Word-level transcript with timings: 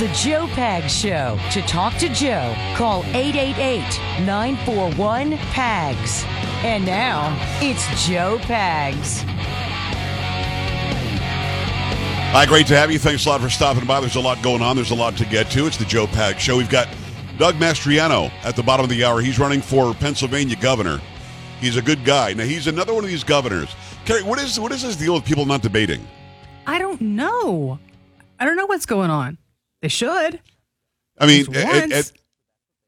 The 0.00 0.08
Joe 0.14 0.46
Pag 0.54 0.88
Show. 0.88 1.38
To 1.50 1.60
talk 1.60 1.94
to 1.98 2.08
Joe, 2.08 2.54
call 2.74 3.04
888 3.08 4.24
941 4.24 5.36
PAGS. 5.36 6.24
And 6.64 6.86
now, 6.86 7.36
it's 7.60 7.84
Joe 8.06 8.38
Pags. 8.38 9.20
Hi, 12.32 12.46
great 12.46 12.66
to 12.68 12.76
have 12.76 12.90
you. 12.90 12.98
Thanks 12.98 13.26
a 13.26 13.28
lot 13.28 13.42
for 13.42 13.50
stopping 13.50 13.84
by. 13.84 14.00
There's 14.00 14.16
a 14.16 14.20
lot 14.20 14.42
going 14.42 14.62
on. 14.62 14.74
There's 14.74 14.90
a 14.90 14.94
lot 14.94 15.18
to 15.18 15.26
get 15.26 15.50
to. 15.50 15.66
It's 15.66 15.76
the 15.76 15.84
Joe 15.84 16.06
Pag 16.06 16.38
Show. 16.38 16.56
We've 16.56 16.70
got 16.70 16.88
Doug 17.36 17.56
Mastriano 17.56 18.32
at 18.42 18.56
the 18.56 18.62
bottom 18.62 18.84
of 18.84 18.88
the 18.88 19.04
hour. 19.04 19.20
He's 19.20 19.38
running 19.38 19.60
for 19.60 19.92
Pennsylvania 19.92 20.56
governor. 20.56 20.98
He's 21.60 21.76
a 21.76 21.82
good 21.82 22.06
guy. 22.06 22.32
Now 22.32 22.44
he's 22.44 22.68
another 22.68 22.94
one 22.94 23.04
of 23.04 23.10
these 23.10 23.22
governors. 23.22 23.76
Carrie, 24.06 24.22
what 24.22 24.40
is 24.40 24.58
what 24.58 24.72
is 24.72 24.80
this 24.80 24.96
deal 24.96 25.12
with 25.12 25.26
people 25.26 25.44
not 25.44 25.60
debating? 25.60 26.08
I 26.66 26.78
don't 26.78 27.02
know. 27.02 27.78
I 28.38 28.46
don't 28.46 28.56
know 28.56 28.64
what's 28.64 28.86
going 28.86 29.10
on. 29.10 29.36
They 29.82 29.88
should. 29.88 30.40
I 31.18 31.26
mean, 31.26 31.54
at- 31.56 31.92
at- 31.92 32.12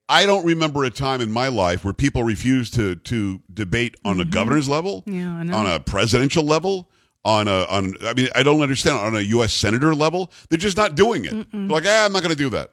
I 0.08 0.26
don't 0.26 0.44
remember 0.44 0.84
a 0.84 0.90
time 0.90 1.20
in 1.20 1.30
my 1.32 1.48
life 1.48 1.84
where 1.84 1.94
people 1.94 2.22
refuse 2.22 2.70
to 2.72 2.96
to 2.96 3.40
debate 3.52 3.96
on 4.04 4.20
a 4.20 4.24
governor's 4.24 4.68
level, 4.68 5.02
Mm-hmm. 5.06 5.48
Yeah, 5.50 5.56
on 5.56 5.66
a 5.66 5.80
presidential 5.80 6.44
level, 6.44 6.90
on 7.24 7.48
a 7.48 7.64
on. 7.70 7.94
I 8.02 8.12
mean, 8.14 8.28
I 8.34 8.42
don't 8.42 8.60
understand 8.60 8.98
on 8.98 9.16
a 9.16 9.20
U.S. 9.20 9.54
senator 9.54 9.94
level. 9.94 10.30
They're 10.50 10.58
just 10.58 10.76
not 10.76 10.94
doing 10.96 11.24
it. 11.24 11.32
Like, 11.54 11.84
ah, 11.86 12.04
I'm 12.04 12.12
not 12.12 12.22
going 12.22 12.34
to 12.34 12.38
do 12.42 12.50
that. 12.50 12.70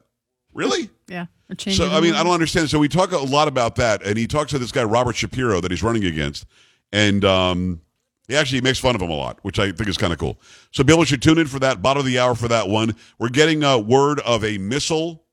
Really? 0.53 0.89
Yeah. 1.07 1.27
So 1.57 1.89
I 1.89 2.01
mean, 2.01 2.13
I 2.15 2.23
don't 2.23 2.33
understand. 2.33 2.69
So 2.69 2.77
we 2.79 2.89
talk 2.89 3.11
a 3.11 3.17
lot 3.17 3.47
about 3.47 3.75
that, 3.77 4.03
and 4.05 4.17
he 4.17 4.27
talks 4.27 4.51
to 4.51 4.59
this 4.59 4.71
guy 4.71 4.83
Robert 4.83 5.15
Shapiro 5.15 5.61
that 5.61 5.71
he's 5.71 5.83
running 5.83 6.03
against, 6.05 6.45
and 6.91 7.23
um, 7.23 7.81
he 8.29 8.37
actually 8.37 8.61
makes 8.61 8.77
fun 8.77 8.95
of 8.95 9.01
him 9.01 9.09
a 9.09 9.15
lot, 9.15 9.39
which 9.41 9.57
I 9.57 9.71
think 9.71 9.89
is 9.89 9.97
kind 9.97 10.13
of 10.13 10.19
cool. 10.19 10.39
So 10.71 10.83
people 10.83 11.03
should 11.03 11.21
tune 11.21 11.39
in 11.39 11.47
for 11.47 11.59
that. 11.59 11.81
Bottom 11.81 12.01
of 12.01 12.05
the 12.05 12.19
hour 12.19 12.35
for 12.35 12.47
that 12.47 12.69
one. 12.69 12.95
We're 13.17 13.29
getting 13.29 13.63
a 13.63 13.77
word 13.79 14.19
of 14.19 14.45
a 14.45 14.59
missile 14.59 15.25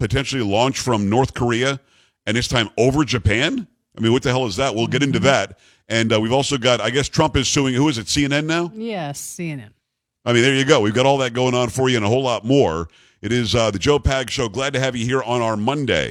potentially 0.00 0.42
launched 0.42 0.80
from 0.80 1.08
North 1.08 1.34
Korea, 1.34 1.80
and 2.26 2.36
this 2.36 2.48
time 2.48 2.68
over 2.76 3.04
Japan. 3.04 3.68
I 3.96 4.00
mean, 4.00 4.12
what 4.12 4.24
the 4.24 4.30
hell 4.30 4.46
is 4.46 4.56
that? 4.56 4.74
We'll 4.74 4.88
get 4.88 5.04
into 5.04 5.20
that. 5.20 5.60
And 5.88 6.12
uh, 6.12 6.20
we've 6.20 6.32
also 6.32 6.58
got, 6.58 6.80
I 6.80 6.90
guess, 6.90 7.08
Trump 7.08 7.36
is 7.36 7.46
suing. 7.46 7.74
Who 7.74 7.88
is 7.88 7.98
it? 7.98 8.06
CNN 8.06 8.46
now. 8.46 8.72
Yes, 8.74 9.20
CNN. 9.20 9.70
I 10.24 10.32
mean, 10.32 10.42
there 10.42 10.54
you 10.54 10.64
go. 10.64 10.80
We've 10.80 10.94
got 10.94 11.06
all 11.06 11.18
that 11.18 11.34
going 11.34 11.54
on 11.54 11.68
for 11.68 11.88
you 11.88 11.96
and 11.96 12.04
a 12.04 12.08
whole 12.08 12.22
lot 12.22 12.44
more. 12.44 12.88
It 13.20 13.30
is 13.30 13.54
uh, 13.54 13.70
the 13.70 13.78
Joe 13.78 14.00
Pag 14.00 14.30
Show. 14.30 14.48
Glad 14.48 14.72
to 14.72 14.80
have 14.80 14.96
you 14.96 15.04
here 15.04 15.22
on 15.22 15.42
our 15.42 15.56
Monday. 15.56 16.10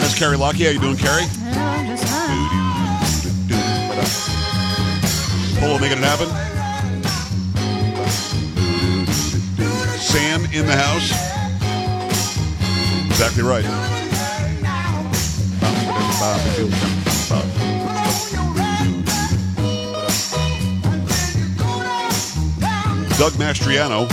That 0.00 0.08
is 0.08 0.18
Carrie 0.18 0.38
Lockie. 0.38 0.64
How 0.64 0.70
you 0.70 0.80
doing, 0.80 0.96
Carrie? 0.96 1.26
Just 1.84 2.06
fine. 2.08 2.48
Polo 5.60 5.78
making 5.78 5.98
it 5.98 6.04
happen. 6.04 6.26
Sam 9.98 10.46
in 10.54 10.64
the 10.64 10.74
house. 10.74 11.10
Exactly 13.10 13.42
right. 13.42 13.64
Doug 23.18 23.32
Mastriano, 23.34 24.08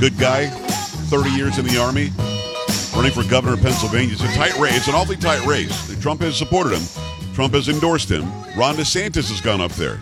good 0.00 0.18
guy, 0.18 0.48
30 0.48 1.30
years 1.30 1.58
in 1.58 1.64
the 1.64 1.78
Army, 1.78 2.10
running 2.98 3.12
for 3.12 3.22
governor 3.30 3.54
of 3.54 3.60
Pennsylvania. 3.60 4.12
It's 4.12 4.24
a 4.24 4.36
tight 4.36 4.58
race. 4.58 4.76
It's 4.76 4.88
an 4.88 4.96
awfully 4.96 5.14
tight 5.14 5.46
race. 5.46 5.96
Trump 6.00 6.20
has 6.20 6.36
supported 6.36 6.76
him. 6.76 6.82
Trump 7.32 7.54
has 7.54 7.68
endorsed 7.68 8.10
him. 8.10 8.24
Ron 8.56 8.74
DeSantis 8.74 9.30
has 9.30 9.40
gone 9.40 9.60
up 9.60 9.70
there 9.72 10.00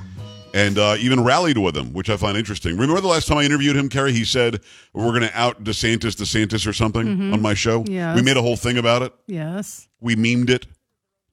and 0.54 0.78
uh, 0.78 0.96
even 0.98 1.22
rallied 1.22 1.58
with 1.58 1.76
him, 1.76 1.92
which 1.92 2.08
I 2.08 2.16
find 2.16 2.38
interesting. 2.38 2.72
Remember 2.72 2.98
the 3.02 3.06
last 3.06 3.28
time 3.28 3.36
I 3.36 3.42
interviewed 3.42 3.76
him, 3.76 3.90
Kerry? 3.90 4.14
He 4.14 4.24
said 4.24 4.62
we're 4.94 5.10
going 5.10 5.28
to 5.28 5.38
out 5.38 5.62
DeSantis, 5.62 6.16
DeSantis, 6.16 6.66
or 6.66 6.72
something 6.72 7.34
on 7.34 7.42
my 7.42 7.52
show. 7.52 7.84
Yes. 7.86 8.16
We 8.16 8.22
made 8.22 8.38
a 8.38 8.42
whole 8.42 8.56
thing 8.56 8.78
about 8.78 9.02
it. 9.02 9.12
Yes. 9.26 9.88
We 10.00 10.16
memed 10.16 10.48
it. 10.48 10.66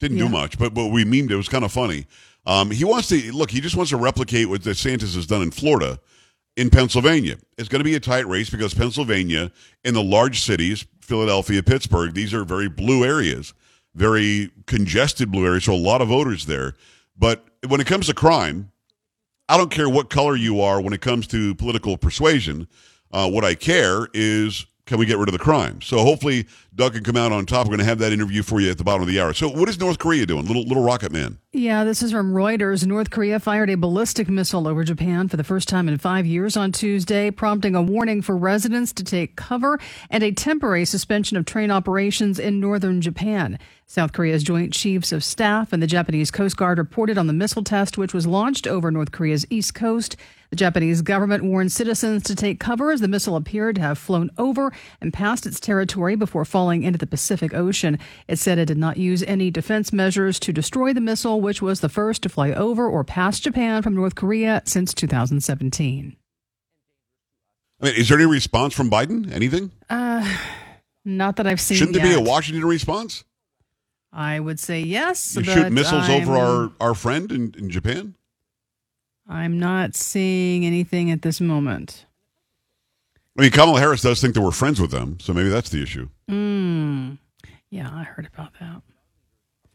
Didn't 0.01 0.17
do 0.17 0.27
much, 0.27 0.59
but 0.59 0.73
but 0.73 0.87
we 0.87 1.05
memed 1.05 1.27
it. 1.27 1.31
It 1.31 1.37
was 1.37 1.47
kind 1.47 1.63
of 1.63 1.71
funny. 1.71 2.07
Um, 2.45 2.71
he 2.71 2.83
wants 2.83 3.07
to 3.07 3.31
look. 3.31 3.49
He 3.49 3.61
just 3.61 3.77
wants 3.77 3.91
to 3.91 3.97
replicate 3.97 4.49
what 4.49 4.59
DeSantis 4.59 5.15
has 5.15 5.25
done 5.25 5.41
in 5.41 5.51
Florida, 5.51 6.01
in 6.55 6.69
Pennsylvania. 6.69 7.37
It's 7.57 7.69
going 7.69 7.79
to 7.79 7.85
be 7.85 7.95
a 7.95 7.99
tight 7.99 8.27
race 8.27 8.49
because 8.49 8.73
Pennsylvania, 8.73 9.51
in 9.83 9.93
the 9.93 10.03
large 10.03 10.41
cities, 10.41 10.85
Philadelphia, 11.01 11.63
Pittsburgh, 11.63 12.13
these 12.13 12.33
are 12.33 12.45
very 12.45 12.69
blue 12.69 13.03
areas, 13.03 13.53
very 13.95 14.51
congested 14.65 15.31
blue 15.31 15.45
areas. 15.45 15.65
So 15.65 15.73
a 15.73 15.75
lot 15.75 16.01
of 16.01 16.09
voters 16.09 16.45
there. 16.45 16.73
But 17.17 17.45
when 17.67 17.81
it 17.81 17.87
comes 17.87 18.07
to 18.07 18.13
crime, 18.13 18.71
I 19.49 19.57
don't 19.57 19.71
care 19.71 19.89
what 19.89 20.09
color 20.09 20.35
you 20.35 20.61
are 20.61 20.79
when 20.81 20.93
it 20.93 21.01
comes 21.01 21.27
to 21.27 21.53
political 21.55 21.97
persuasion. 21.97 22.67
Uh, 23.11 23.29
what 23.29 23.43
I 23.43 23.55
care 23.55 24.07
is 24.13 24.65
can 24.85 24.97
we 24.97 25.05
get 25.05 25.17
rid 25.17 25.29
of 25.29 25.33
the 25.33 25.39
crime? 25.39 25.81
So 25.81 25.99
hopefully 25.99 26.45
Doug 26.75 26.93
can 26.93 27.03
come 27.03 27.15
out 27.15 27.31
on 27.31 27.45
top. 27.45 27.65
We're 27.65 27.71
going 27.71 27.79
to 27.79 27.85
have 27.85 27.99
that 27.99 28.11
interview 28.11 28.43
for 28.43 28.59
you 28.59 28.69
at 28.69 28.77
the 28.77 28.83
bottom 28.83 29.01
of 29.01 29.07
the 29.07 29.19
hour. 29.19 29.33
So 29.33 29.47
what 29.47 29.69
is 29.69 29.79
North 29.79 29.97
Korea 29.97 30.25
doing? 30.25 30.45
Little 30.45 30.63
little 30.63 30.83
rocket 30.83 31.11
man. 31.11 31.37
Yeah, 31.53 31.83
this 31.83 32.01
is 32.01 32.11
from 32.11 32.33
Reuters. 32.33 32.85
North 32.85 33.09
Korea 33.09 33.39
fired 33.39 33.69
a 33.69 33.77
ballistic 33.77 34.27
missile 34.27 34.67
over 34.67 34.83
Japan 34.83 35.27
for 35.27 35.37
the 35.37 35.43
first 35.43 35.69
time 35.69 35.87
in 35.87 35.97
five 35.99 36.25
years 36.25 36.57
on 36.57 36.71
Tuesday, 36.71 37.31
prompting 37.31 37.75
a 37.75 37.81
warning 37.81 38.21
for 38.21 38.35
residents 38.35 38.91
to 38.93 39.03
take 39.03 39.35
cover 39.35 39.79
and 40.09 40.23
a 40.23 40.31
temporary 40.31 40.83
suspension 40.83 41.37
of 41.37 41.45
train 41.45 41.71
operations 41.71 42.39
in 42.39 42.59
northern 42.59 43.01
Japan. 43.01 43.59
South 43.85 44.13
Korea's 44.13 44.43
Joint 44.43 44.73
Chiefs 44.73 45.11
of 45.11 45.23
Staff 45.23 45.71
and 45.71 45.83
the 45.83 45.87
Japanese 45.87 46.31
Coast 46.31 46.57
Guard 46.57 46.79
reported 46.79 47.17
on 47.17 47.27
the 47.27 47.33
missile 47.33 47.63
test, 47.63 47.97
which 47.97 48.13
was 48.13 48.25
launched 48.25 48.65
over 48.65 48.89
North 48.89 49.11
Korea's 49.11 49.45
east 49.49 49.75
coast. 49.75 50.15
The 50.53 50.57
Japanese 50.57 51.01
government 51.01 51.43
warned 51.43 51.71
citizens 51.71 52.21
to 52.25 52.35
take 52.35 52.59
cover 52.59 52.91
as 52.91 53.01
the 53.01 53.07
missile 53.07 53.35
appeared 53.35 53.73
to 53.77 53.81
have 53.81 53.97
flown 53.97 54.29
over 54.37 54.71
and 55.01 55.11
past 55.11 55.47
its 55.47 55.59
territory 55.59 56.15
before 56.15 56.45
falling 56.45 56.83
into 56.83 56.99
the 56.99 57.07
Pacific 57.07 57.55
Ocean. 57.55 57.97
It 58.27 58.37
said 58.37 58.59
it 58.59 58.65
did 58.65 58.77
not 58.77 58.97
use 58.97 59.23
any 59.23 59.49
defense 59.49 59.91
measures 59.91 60.39
to 60.41 60.53
destroy 60.53 60.93
the 60.93 61.01
missile, 61.01 61.41
which 61.41 61.63
was 61.63 61.79
the 61.79 61.89
first 61.89 62.21
to 62.21 62.29
fly 62.29 62.51
over 62.51 62.87
or 62.87 63.03
past 63.03 63.41
Japan 63.41 63.81
from 63.81 63.95
North 63.95 64.13
Korea 64.13 64.61
since 64.65 64.93
2017. 64.93 66.17
I 67.81 67.85
mean, 67.85 67.95
is 67.95 68.09
there 68.09 68.19
any 68.19 68.29
response 68.29 68.75
from 68.75 68.91
Biden? 68.91 69.31
Anything? 69.31 69.71
Uh, 69.89 70.37
not 71.03 71.37
that 71.37 71.47
I've 71.47 71.61
seen. 71.61 71.77
Shouldn't 71.77 71.97
there 71.97 72.05
be 72.05 72.13
a. 72.13 72.21
Washington 72.21 72.63
response? 72.63 73.23
I 74.11 74.39
would 74.39 74.59
say 74.59 74.81
yes. 74.81 75.35
You 75.35 75.45
shoot 75.45 75.71
missiles 75.71 76.09
over 76.09 76.37
I'm- 76.37 76.71
our, 76.79 76.89
our 76.89 76.93
friend 76.93 77.31
in, 77.31 77.55
in 77.57 77.71
Japan? 77.71 78.13
I'm 79.27 79.59
not 79.59 79.95
seeing 79.95 80.65
anything 80.65 81.11
at 81.11 81.21
this 81.21 81.39
moment. 81.39 82.05
I 83.37 83.41
mean, 83.41 83.51
Kamala 83.51 83.79
Harris 83.79 84.01
does 84.01 84.21
think 84.21 84.35
that 84.35 84.41
we're 84.41 84.51
friends 84.51 84.79
with 84.79 84.91
them, 84.91 85.17
so 85.19 85.33
maybe 85.33 85.49
that's 85.49 85.69
the 85.69 85.81
issue. 85.81 86.09
Mm. 86.29 87.17
Yeah, 87.69 87.89
I 87.91 88.03
heard 88.03 88.29
about 88.31 88.51
that. 88.59 88.81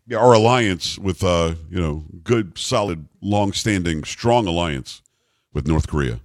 Yeah, 0.07 0.19
our 0.19 0.33
alliance 0.33 0.99
with, 0.99 1.25
uh, 1.25 1.55
you 1.69 1.81
know, 1.81 2.05
good, 2.23 2.57
solid, 2.57 3.09
long-standing, 3.21 4.05
strong 4.05 4.47
alliance 4.47 5.03
with 5.53 5.67
North 5.67 5.89
Korea. 5.89 6.21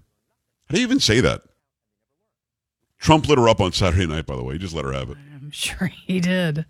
How 0.70 0.76
do 0.76 0.80
you 0.80 0.86
even 0.86 1.00
say 1.00 1.20
that? 1.22 1.42
Trump 3.00 3.28
lit 3.28 3.38
her 3.38 3.50
up 3.50 3.60
on 3.60 3.72
Saturday 3.74 4.06
night, 4.06 4.26
by 4.26 4.36
the 4.36 4.44
way. 4.44 4.54
He 4.54 4.60
just 4.60 4.76
let 4.76 4.86
her 4.86 4.94
have 4.94 5.10
it. 5.10 5.18
I'm 5.34 5.52
sure 5.52 5.88
he 5.88 6.20
did. 6.20 6.66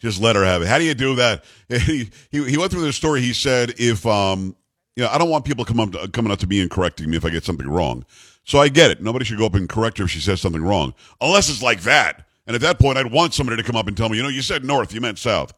Just 0.00 0.20
let 0.20 0.34
her 0.34 0.44
have 0.44 0.62
it. 0.62 0.68
How 0.68 0.78
do 0.78 0.84
you 0.84 0.94
do 0.94 1.14
that? 1.16 1.44
He, 1.68 2.10
he, 2.30 2.50
he 2.50 2.58
went 2.58 2.72
through 2.72 2.82
the 2.82 2.92
story. 2.92 3.20
He 3.20 3.32
said, 3.32 3.74
if, 3.78 4.04
um, 4.04 4.56
you 4.96 5.04
know, 5.04 5.10
I 5.10 5.18
don't 5.18 5.30
want 5.30 5.44
people 5.44 5.64
come 5.64 5.80
up 5.80 5.92
to, 5.92 6.08
coming 6.08 6.32
up 6.32 6.38
to 6.40 6.46
me 6.46 6.60
and 6.60 6.70
correcting 6.70 7.10
me 7.10 7.16
if 7.16 7.24
I 7.24 7.30
get 7.30 7.44
something 7.44 7.68
wrong. 7.68 8.04
So 8.44 8.58
I 8.58 8.68
get 8.68 8.90
it. 8.90 9.02
Nobody 9.02 9.24
should 9.24 9.38
go 9.38 9.46
up 9.46 9.54
and 9.54 9.68
correct 9.68 9.98
her 9.98 10.04
if 10.04 10.10
she 10.10 10.20
says 10.20 10.40
something 10.40 10.62
wrong, 10.62 10.94
unless 11.20 11.48
it's 11.48 11.62
like 11.62 11.82
that. 11.82 12.26
And 12.46 12.54
at 12.54 12.62
that 12.62 12.78
point, 12.80 12.98
I'd 12.98 13.12
want 13.12 13.34
somebody 13.34 13.62
to 13.62 13.62
come 13.62 13.76
up 13.76 13.86
and 13.86 13.96
tell 13.96 14.08
me, 14.08 14.16
you 14.16 14.22
know, 14.22 14.28
you 14.28 14.42
said 14.42 14.64
north, 14.64 14.92
you 14.92 15.00
meant 15.00 15.18
south. 15.18 15.52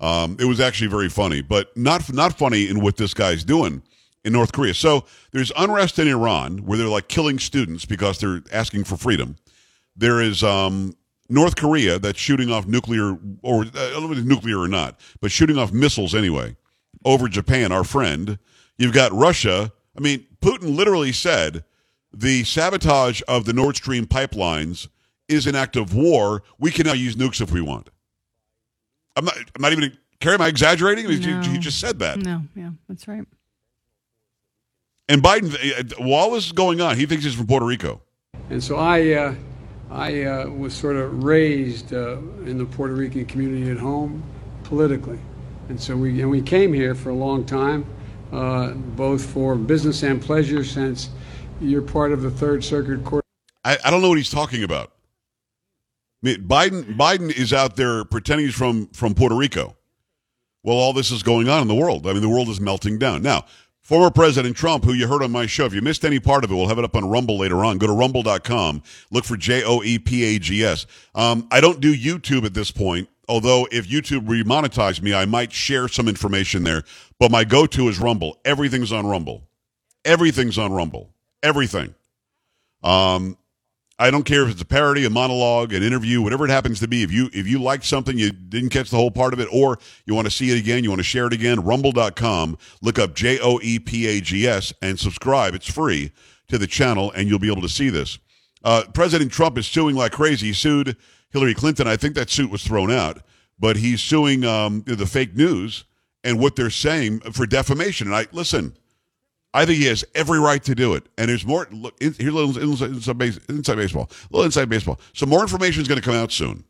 Um, 0.00 0.36
it 0.40 0.44
was 0.44 0.60
actually 0.60 0.88
very 0.88 1.08
funny, 1.08 1.42
but 1.42 1.76
not 1.76 2.10
not 2.12 2.38
funny 2.38 2.68
in 2.68 2.80
what 2.80 2.96
this 2.96 3.12
guy's 3.12 3.44
doing 3.44 3.82
in 4.24 4.32
North 4.32 4.52
Korea. 4.52 4.74
So 4.74 5.04
there's 5.32 5.52
unrest 5.56 5.98
in 5.98 6.08
Iran 6.08 6.58
where 6.58 6.78
they're 6.78 6.86
like 6.86 7.08
killing 7.08 7.38
students 7.38 7.84
because 7.84 8.18
they're 8.18 8.42
asking 8.52 8.84
for 8.84 8.96
freedom. 8.96 9.36
There 9.96 10.20
is 10.20 10.44
um, 10.44 10.94
North 11.28 11.56
Korea 11.56 11.98
that's 11.98 12.18
shooting 12.18 12.50
off 12.50 12.66
nuclear, 12.66 13.18
or 13.42 13.64
uh, 13.74 14.14
nuclear 14.22 14.60
or 14.60 14.68
not, 14.68 15.00
but 15.20 15.32
shooting 15.32 15.58
off 15.58 15.72
missiles 15.72 16.14
anyway 16.14 16.56
over 17.04 17.28
Japan, 17.28 17.72
our 17.72 17.84
friend. 17.84 18.38
You've 18.78 18.92
got 18.94 19.12
Russia. 19.12 19.72
I 19.96 20.00
mean, 20.00 20.24
Putin 20.40 20.76
literally 20.76 21.12
said 21.12 21.64
the 22.12 22.44
sabotage 22.44 23.20
of 23.28 23.44
the 23.44 23.52
Nord 23.52 23.76
Stream 23.76 24.06
pipelines 24.06 24.88
is 25.28 25.46
an 25.46 25.54
act 25.54 25.76
of 25.76 25.94
war. 25.94 26.42
We 26.58 26.70
can 26.70 26.86
now 26.86 26.92
use 26.94 27.16
nukes 27.16 27.40
if 27.40 27.50
we 27.50 27.60
want. 27.60 27.90
I'm 29.16 29.24
not. 29.24 29.36
I'm 29.36 29.60
not 29.62 29.72
even. 29.72 29.96
Carrie, 30.20 30.34
am 30.36 30.42
I 30.42 30.48
exaggerating? 30.48 31.08
He- 31.08 31.18
No. 31.26 31.40
He 31.42 31.58
just 31.58 31.78
said 31.80 31.98
that. 31.98 32.18
No, 32.18 32.42
yeah, 32.56 32.70
that's 32.88 33.06
right. 33.06 33.24
And 35.08 35.22
Biden, 35.22 35.54
uh, 35.54 35.94
while 36.04 36.30
this 36.32 36.46
is 36.46 36.52
going 36.52 36.80
on, 36.80 36.96
he 36.96 37.06
thinks 37.06 37.24
he's 37.24 37.34
from 37.34 37.46
Puerto 37.46 37.64
Rico. 37.64 38.02
And 38.50 38.62
so 38.62 38.76
I, 38.76 39.12
uh, 39.12 39.34
I 39.90 40.22
uh, 40.24 40.48
was 40.48 40.74
sort 40.74 40.96
of 40.96 41.22
raised 41.24 41.94
uh, 41.94 42.18
in 42.44 42.58
the 42.58 42.64
Puerto 42.66 42.94
Rican 42.94 43.24
community 43.26 43.70
at 43.70 43.78
home 43.78 44.22
politically. 44.64 45.18
And 45.70 45.80
so 45.80 45.96
we, 45.96 46.20
and 46.20 46.30
we 46.30 46.42
came 46.42 46.72
here 46.74 46.94
for 46.94 47.08
a 47.10 47.14
long 47.14 47.44
time, 47.44 47.86
uh, 48.32 48.72
both 48.72 49.24
for 49.24 49.54
business 49.56 50.02
and 50.02 50.20
pleasure, 50.20 50.64
since 50.64 51.10
you're 51.60 51.82
part 51.82 52.12
of 52.12 52.22
the 52.22 52.30
Third 52.30 52.64
Circuit 52.64 53.04
Court. 53.04 53.24
I, 53.64 53.78
I 53.84 53.90
don't 53.90 54.02
know 54.02 54.08
what 54.08 54.18
he's 54.18 54.30
talking 54.30 54.62
about. 54.62 54.92
I 56.22 56.26
mean, 56.26 56.48
Biden 56.48 56.96
Biden 56.96 57.30
is 57.30 57.52
out 57.52 57.76
there 57.76 58.04
pretending 58.04 58.46
he's 58.46 58.54
from 58.54 58.88
from 58.88 59.14
Puerto 59.14 59.36
Rico. 59.36 59.76
Well, 60.62 60.76
all 60.76 60.92
this 60.92 61.10
is 61.10 61.22
going 61.22 61.48
on 61.48 61.62
in 61.62 61.68
the 61.68 61.74
world. 61.74 62.06
I 62.06 62.12
mean, 62.12 62.22
the 62.22 62.28
world 62.28 62.48
is 62.48 62.60
melting 62.60 62.98
down. 62.98 63.22
Now, 63.22 63.44
former 63.80 64.10
President 64.10 64.56
Trump, 64.56 64.84
who 64.84 64.92
you 64.92 65.06
heard 65.06 65.22
on 65.22 65.30
my 65.30 65.46
show, 65.46 65.64
if 65.64 65.72
you 65.72 65.80
missed 65.80 66.04
any 66.04 66.18
part 66.18 66.44
of 66.44 66.50
it, 66.50 66.54
we'll 66.54 66.66
have 66.66 66.78
it 66.78 66.84
up 66.84 66.96
on 66.96 67.08
Rumble 67.08 67.38
later 67.38 67.64
on. 67.64 67.78
Go 67.78 67.86
to 67.86 67.92
rumble.com, 67.92 68.82
look 69.10 69.24
for 69.24 69.36
J 69.36 69.62
O 69.64 69.82
E 69.82 69.98
P 69.98 70.24
A 70.24 70.38
G 70.38 70.64
S. 70.64 70.86
Um, 71.14 71.46
I 71.50 71.60
don't 71.60 71.80
do 71.80 71.96
YouTube 71.96 72.44
at 72.44 72.54
this 72.54 72.70
point, 72.70 73.08
although 73.28 73.66
if 73.70 73.88
YouTube 73.88 74.26
remonetized 74.26 75.02
me, 75.02 75.14
I 75.14 75.24
might 75.24 75.52
share 75.52 75.88
some 75.88 76.08
information 76.08 76.64
there. 76.64 76.84
But 77.18 77.30
my 77.30 77.44
go 77.44 77.66
to 77.66 77.88
is 77.88 77.98
Rumble. 77.98 78.38
Everything's 78.44 78.92
on 78.92 79.06
Rumble. 79.06 79.48
Everything's 80.04 80.58
on 80.58 80.72
Rumble. 80.72 81.10
Everything. 81.42 81.94
Um, 82.82 83.36
I 84.00 84.12
don't 84.12 84.22
care 84.22 84.44
if 84.44 84.50
it's 84.50 84.62
a 84.62 84.64
parody, 84.64 85.04
a 85.04 85.10
monologue, 85.10 85.72
an 85.72 85.82
interview, 85.82 86.22
whatever 86.22 86.44
it 86.44 86.50
happens 86.50 86.78
to 86.80 86.88
be. 86.88 87.02
If 87.02 87.10
you 87.10 87.28
if 87.32 87.48
you 87.48 87.60
like 87.60 87.82
something, 87.82 88.16
you 88.16 88.30
didn't 88.30 88.68
catch 88.70 88.90
the 88.90 88.96
whole 88.96 89.10
part 89.10 89.32
of 89.32 89.40
it, 89.40 89.48
or 89.50 89.78
you 90.06 90.14
want 90.14 90.26
to 90.26 90.30
see 90.30 90.50
it 90.52 90.58
again, 90.58 90.84
you 90.84 90.90
want 90.90 91.00
to 91.00 91.04
share 91.04 91.26
it 91.26 91.32
again, 91.32 91.60
rumble.com, 91.60 92.58
look 92.80 92.98
up 93.00 93.14
J 93.14 93.40
O 93.40 93.58
E 93.60 93.80
P 93.80 94.06
A 94.06 94.20
G 94.20 94.46
S 94.46 94.72
and 94.82 95.00
subscribe. 95.00 95.54
It's 95.54 95.70
free 95.70 96.12
to 96.46 96.58
the 96.58 96.68
channel, 96.68 97.10
and 97.12 97.28
you'll 97.28 97.40
be 97.40 97.50
able 97.50 97.62
to 97.62 97.68
see 97.68 97.88
this. 97.88 98.20
Uh, 98.62 98.84
President 98.94 99.32
Trump 99.32 99.58
is 99.58 99.66
suing 99.66 99.96
like 99.96 100.12
crazy. 100.12 100.48
He 100.48 100.52
sued 100.52 100.96
Hillary 101.30 101.54
Clinton. 101.54 101.86
I 101.86 101.96
think 101.96 102.14
that 102.14 102.30
suit 102.30 102.50
was 102.50 102.64
thrown 102.64 102.90
out, 102.90 103.22
but 103.58 103.76
he's 103.76 104.00
suing 104.00 104.44
um, 104.44 104.82
the 104.86 105.06
fake 105.06 105.36
news 105.36 105.84
and 106.24 106.38
what 106.38 106.56
they're 106.56 106.70
saying 106.70 107.20
for 107.20 107.46
defamation. 107.46 108.08
And 108.08 108.16
I 108.16 108.26
listen. 108.32 108.76
I 109.54 109.64
think 109.64 109.78
he 109.78 109.86
has 109.86 110.04
every 110.14 110.38
right 110.38 110.62
to 110.64 110.74
do 110.74 110.92
it. 110.94 111.06
And 111.16 111.30
there's 111.30 111.46
more. 111.46 111.66
Look, 111.70 111.94
here's 112.00 112.18
a 112.18 112.30
little 112.30 112.56
inside, 112.58 112.90
inside 113.48 113.76
baseball. 113.76 114.10
A 114.10 114.26
little 114.30 114.44
inside 114.44 114.68
baseball. 114.68 115.00
So 115.14 115.24
more 115.26 115.40
information 115.40 115.80
is 115.80 115.88
going 115.88 116.00
to 116.00 116.04
come 116.04 116.14
out 116.14 116.30
soon 116.32 116.64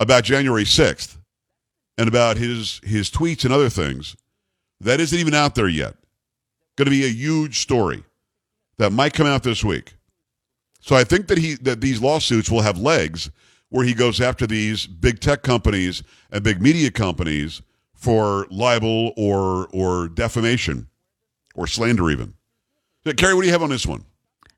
about 0.00 0.24
January 0.24 0.64
6th 0.64 1.16
and 1.96 2.08
about 2.08 2.36
his 2.36 2.80
his 2.82 3.10
tweets 3.10 3.44
and 3.44 3.54
other 3.54 3.68
things. 3.68 4.16
That 4.80 5.00
isn't 5.00 5.18
even 5.18 5.34
out 5.34 5.54
there 5.54 5.68
yet. 5.68 5.94
Going 6.76 6.86
to 6.86 6.90
be 6.90 7.04
a 7.04 7.08
huge 7.08 7.60
story 7.60 8.02
that 8.78 8.90
might 8.90 9.12
come 9.14 9.26
out 9.26 9.44
this 9.44 9.62
week. 9.62 9.94
So 10.84 10.94
I 10.94 11.02
think 11.02 11.28
that 11.28 11.38
he 11.38 11.54
that 11.62 11.80
these 11.80 12.02
lawsuits 12.02 12.50
will 12.50 12.60
have 12.60 12.76
legs 12.76 13.30
where 13.70 13.86
he 13.86 13.94
goes 13.94 14.20
after 14.20 14.46
these 14.46 14.86
big 14.86 15.18
tech 15.18 15.42
companies 15.42 16.02
and 16.30 16.44
big 16.44 16.60
media 16.60 16.90
companies 16.90 17.62
for 17.94 18.46
libel 18.50 19.14
or 19.16 19.66
or 19.72 20.08
defamation 20.08 20.88
or 21.54 21.66
slander 21.66 22.10
even. 22.10 22.34
Carrie, 23.16 23.32
what 23.32 23.40
do 23.40 23.46
you 23.46 23.52
have 23.54 23.62
on 23.62 23.70
this 23.70 23.86
one? 23.86 24.04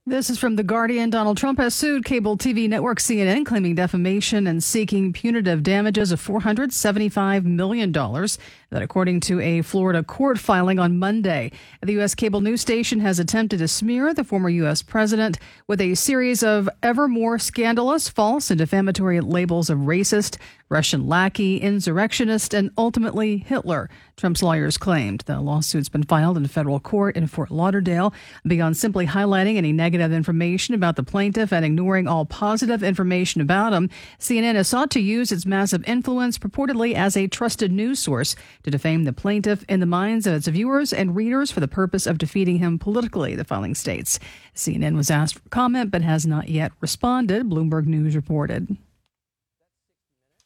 This 0.09 0.31
is 0.31 0.39
from 0.39 0.55
The 0.55 0.63
Guardian. 0.63 1.11
Donald 1.11 1.37
Trump 1.37 1.59
has 1.59 1.75
sued 1.75 2.05
cable 2.05 2.39
TV 2.39 2.69
network 2.69 3.01
CNN, 3.01 3.45
claiming 3.45 3.75
defamation 3.75 4.47
and 4.47 4.63
seeking 4.63 5.13
punitive 5.13 5.65
damages 5.65 6.13
of 6.13 6.25
$475 6.25 7.43
million. 7.43 7.91
That, 7.91 8.83
according 8.83 9.21
to 9.23 9.41
a 9.41 9.63
Florida 9.63 10.05
court 10.05 10.39
filing 10.39 10.79
on 10.79 11.01
Monday, 11.01 11.51
the 11.83 11.95
U.S. 11.95 12.15
cable 12.15 12.41
news 12.41 12.61
station 12.61 13.01
has 13.01 13.19
attempted 13.19 13.59
to 13.59 13.67
smear 13.67 14.15
the 14.15 14.23
former 14.23 14.49
U.S. 14.49 14.81
president 14.81 15.41
with 15.67 15.81
a 15.81 15.97
series 15.97 16.45
of 16.45 16.69
ever 16.85 17.09
more 17.09 17.39
scandalous, 17.41 18.09
false, 18.09 18.49
and 18.49 18.59
defamatory 18.59 19.21
labels 19.21 19.71
of 19.71 19.79
racist, 19.79 20.37
Russian 20.69 21.07
lackey, 21.07 21.59
insurrectionist, 21.59 22.53
and 22.55 22.71
ultimately 22.77 23.39
Hitler. 23.39 23.89
Trump's 24.17 24.43
lawyers 24.43 24.79
claimed 24.79 25.21
the 25.27 25.41
lawsuit's 25.41 25.89
been 25.89 26.03
filed 26.03 26.37
in 26.37 26.47
federal 26.49 26.81
court 26.81 27.17
in 27.17 27.29
Fort 27.29 27.53
Lauderdale. 27.53 28.13
Beyond 28.47 28.77
simply 28.77 29.07
highlighting 29.07 29.57
any 29.57 29.73
negative 29.73 29.96
information 30.01 30.75
about 30.75 30.97
the 30.97 31.03
plaintiff 31.03 31.53
and 31.53 31.65
ignoring 31.65 32.07
all 32.07 32.25
positive 32.25 32.83
information 32.83 33.41
about 33.41 33.73
him, 33.73 33.89
CNN 34.19 34.55
has 34.55 34.69
sought 34.69 34.91
to 34.93 35.01
use 35.01 35.31
its 35.33 35.47
massive 35.47 35.83
influence 35.89 36.39
purportedly 36.39 36.95
as 36.95 37.17
a 37.17 37.29
trusted 37.29 37.71
news 37.71 37.99
source 37.99 38.37
to 38.63 38.71
defame 38.71 39.05
the 39.05 39.13
plaintiff 39.13 39.65
in 39.69 39.81
the 39.81 39.87
minds 39.87 40.27
of 40.27 40.35
its 40.35 40.49
viewers 40.49 40.93
and 40.93 41.17
readers 41.17 41.51
for 41.51 41.61
the 41.61 41.69
purpose 41.69 42.07
of 42.07 42.19
defeating 42.19 42.59
him 42.59 42.79
politically, 42.79 43.35
the 43.35 43.45
filing 43.45 43.75
states. 43.75 44.19
CNN 44.55 44.97
was 44.97 45.11
asked 45.11 45.35
for 45.35 45.49
comment 45.51 45.91
but 45.91 46.03
has 46.03 46.27
not 46.27 46.49
yet 46.49 46.73
responded, 46.81 47.49
Bloomberg 47.49 47.87
News 47.87 48.17
reported. 48.17 48.77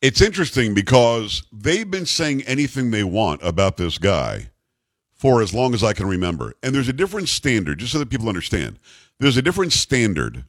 It's 0.03 0.21
interesting 0.21 0.73
because 0.73 1.43
they've 1.53 1.91
been 1.91 2.07
saying 2.07 2.43
anything 2.43 2.91
they 2.91 3.05
want 3.05 3.43
about 3.43 3.77
this 3.77 3.99
guy 3.99 4.50
for 5.21 5.43
as 5.43 5.53
long 5.53 5.75
as 5.75 5.85
I 5.85 5.93
can 5.93 6.07
remember. 6.07 6.55
And 6.63 6.75
there's 6.75 6.89
a 6.89 6.95
different 6.95 7.29
standard, 7.29 7.79
just 7.79 7.93
so 7.93 7.99
that 7.99 8.09
people 8.09 8.31
understand. 8.31 8.79
There's 9.19 9.37
a 9.37 9.43
different 9.43 9.75
standard 9.75 10.45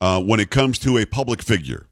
uh, 0.00 0.22
when 0.22 0.40
it 0.40 0.48
comes 0.48 0.78
to 0.78 0.96
a 0.96 1.04
public 1.04 1.42
figure. 1.42 1.88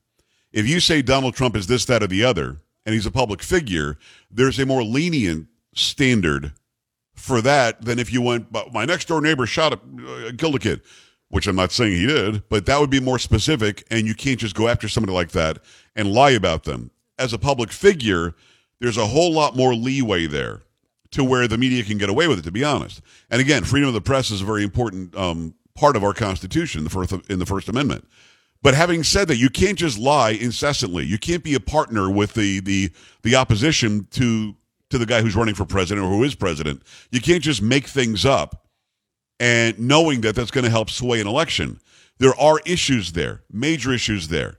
If 0.50 0.66
you 0.66 0.80
say 0.80 1.02
Donald 1.02 1.34
Trump 1.34 1.54
is 1.54 1.66
this, 1.66 1.84
that, 1.84 2.02
or 2.02 2.06
the 2.06 2.24
other, 2.24 2.56
and 2.86 2.94
he's 2.94 3.04
a 3.04 3.10
public 3.10 3.42
figure, 3.42 3.98
there's 4.30 4.58
a 4.58 4.64
more 4.64 4.82
lenient 4.82 5.48
standard 5.74 6.52
for 7.14 7.42
that 7.42 7.82
than 7.82 7.98
if 7.98 8.10
you 8.10 8.22
went, 8.22 8.46
my 8.72 8.86
next 8.86 9.08
door 9.08 9.20
neighbor 9.20 9.44
shot 9.44 9.74
a, 9.74 9.76
uh, 9.76 10.32
killed 10.38 10.54
a 10.54 10.58
kid 10.58 10.80
which 11.28 11.48
I'm 11.48 11.56
not 11.56 11.72
saying 11.72 11.92
he 11.92 12.06
did, 12.06 12.48
but 12.48 12.66
that 12.66 12.78
would 12.78 12.88
be 12.88 13.00
more 13.00 13.18
specific, 13.18 13.84
and 13.90 14.06
you 14.06 14.14
can't 14.14 14.38
just 14.38 14.54
go 14.54 14.68
after 14.68 14.88
somebody 14.88 15.12
like 15.12 15.32
that 15.32 15.58
and 15.96 16.12
lie 16.12 16.30
about 16.30 16.62
them. 16.62 16.92
As 17.18 17.32
a 17.32 17.38
public 17.38 17.72
figure, 17.72 18.36
there's 18.80 18.96
a 18.96 19.08
whole 19.08 19.32
lot 19.32 19.56
more 19.56 19.74
leeway 19.74 20.26
there 20.28 20.62
to 21.12 21.24
where 21.24 21.46
the 21.48 21.58
media 21.58 21.82
can 21.82 21.98
get 21.98 22.08
away 22.08 22.28
with 22.28 22.38
it, 22.38 22.42
to 22.42 22.52
be 22.52 22.64
honest. 22.64 23.00
And 23.30 23.40
again, 23.40 23.64
freedom 23.64 23.88
of 23.88 23.94
the 23.94 24.00
press 24.00 24.30
is 24.30 24.42
a 24.42 24.44
very 24.44 24.62
important 24.62 25.16
um, 25.16 25.54
part 25.74 25.96
of 25.96 26.04
our 26.04 26.12
Constitution, 26.12 26.84
the 26.84 26.90
first, 26.90 27.12
in 27.28 27.38
the 27.38 27.46
First 27.46 27.68
Amendment. 27.68 28.08
But 28.62 28.74
having 28.74 29.04
said 29.04 29.28
that, 29.28 29.36
you 29.36 29.50
can't 29.50 29.78
just 29.78 29.98
lie 29.98 30.30
incessantly. 30.30 31.04
You 31.04 31.18
can't 31.18 31.44
be 31.44 31.54
a 31.54 31.60
partner 31.60 32.10
with 32.10 32.34
the 32.34 32.60
the 32.60 32.90
the 33.22 33.36
opposition 33.36 34.06
to 34.12 34.56
to 34.90 34.98
the 34.98 35.06
guy 35.06 35.20
who's 35.20 35.36
running 35.36 35.54
for 35.54 35.64
president 35.64 36.06
or 36.06 36.10
who 36.10 36.24
is 36.24 36.34
president. 36.34 36.82
You 37.10 37.20
can't 37.20 37.42
just 37.42 37.62
make 37.62 37.86
things 37.86 38.24
up 38.24 38.66
and 39.38 39.78
knowing 39.78 40.22
that 40.22 40.34
that's 40.34 40.50
going 40.50 40.64
to 40.64 40.70
help 40.70 40.90
sway 40.90 41.20
an 41.20 41.26
election. 41.26 41.80
There 42.18 42.34
are 42.40 42.60
issues 42.64 43.12
there, 43.12 43.42
major 43.52 43.92
issues 43.92 44.28
there. 44.28 44.58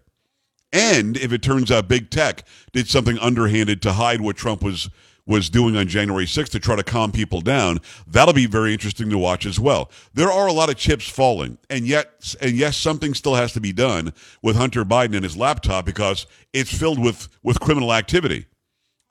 And 0.71 1.17
if 1.17 1.31
it 1.31 1.41
turns 1.41 1.71
out 1.71 1.87
big 1.87 2.09
tech 2.09 2.45
did 2.73 2.87
something 2.87 3.17
underhanded 3.19 3.81
to 3.83 3.93
hide 3.93 4.21
what 4.21 4.35
Trump 4.35 4.61
was 4.61 4.89
was 5.27 5.49
doing 5.49 5.75
on 5.77 5.87
January 5.87 6.25
6th 6.25 6.49
to 6.49 6.59
try 6.59 6.75
to 6.75 6.83
calm 6.83 7.11
people 7.11 7.41
down, 7.41 7.79
that'll 8.07 8.33
be 8.33 8.47
very 8.47 8.73
interesting 8.73 9.09
to 9.09 9.17
watch 9.17 9.45
as 9.45 9.59
well. 9.59 9.91
There 10.13 10.31
are 10.31 10.47
a 10.47 10.53
lot 10.53 10.69
of 10.69 10.77
chips 10.77 11.07
falling, 11.07 11.57
and 11.69 11.85
yet 11.85 12.33
and 12.41 12.53
yes, 12.53 12.77
something 12.77 13.13
still 13.13 13.35
has 13.35 13.53
to 13.53 13.61
be 13.61 13.73
done 13.73 14.13
with 14.41 14.55
Hunter 14.55 14.83
Biden 14.85 15.15
and 15.15 15.23
his 15.23 15.37
laptop 15.37 15.85
because 15.85 16.25
it's 16.53 16.75
filled 16.75 16.97
with 16.97 17.27
with 17.43 17.59
criminal 17.59 17.93
activity. 17.93 18.47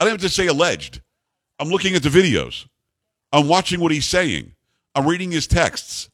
I 0.00 0.04
don't 0.04 0.12
have 0.12 0.20
to 0.22 0.28
say 0.28 0.46
alleged. 0.46 1.02
I'm 1.58 1.68
looking 1.68 1.94
at 1.94 2.02
the 2.02 2.08
videos. 2.08 2.66
I'm 3.32 3.48
watching 3.48 3.80
what 3.80 3.92
he's 3.92 4.06
saying. 4.06 4.52
I'm 4.94 5.06
reading 5.06 5.30
his 5.30 5.46
texts. 5.46 6.08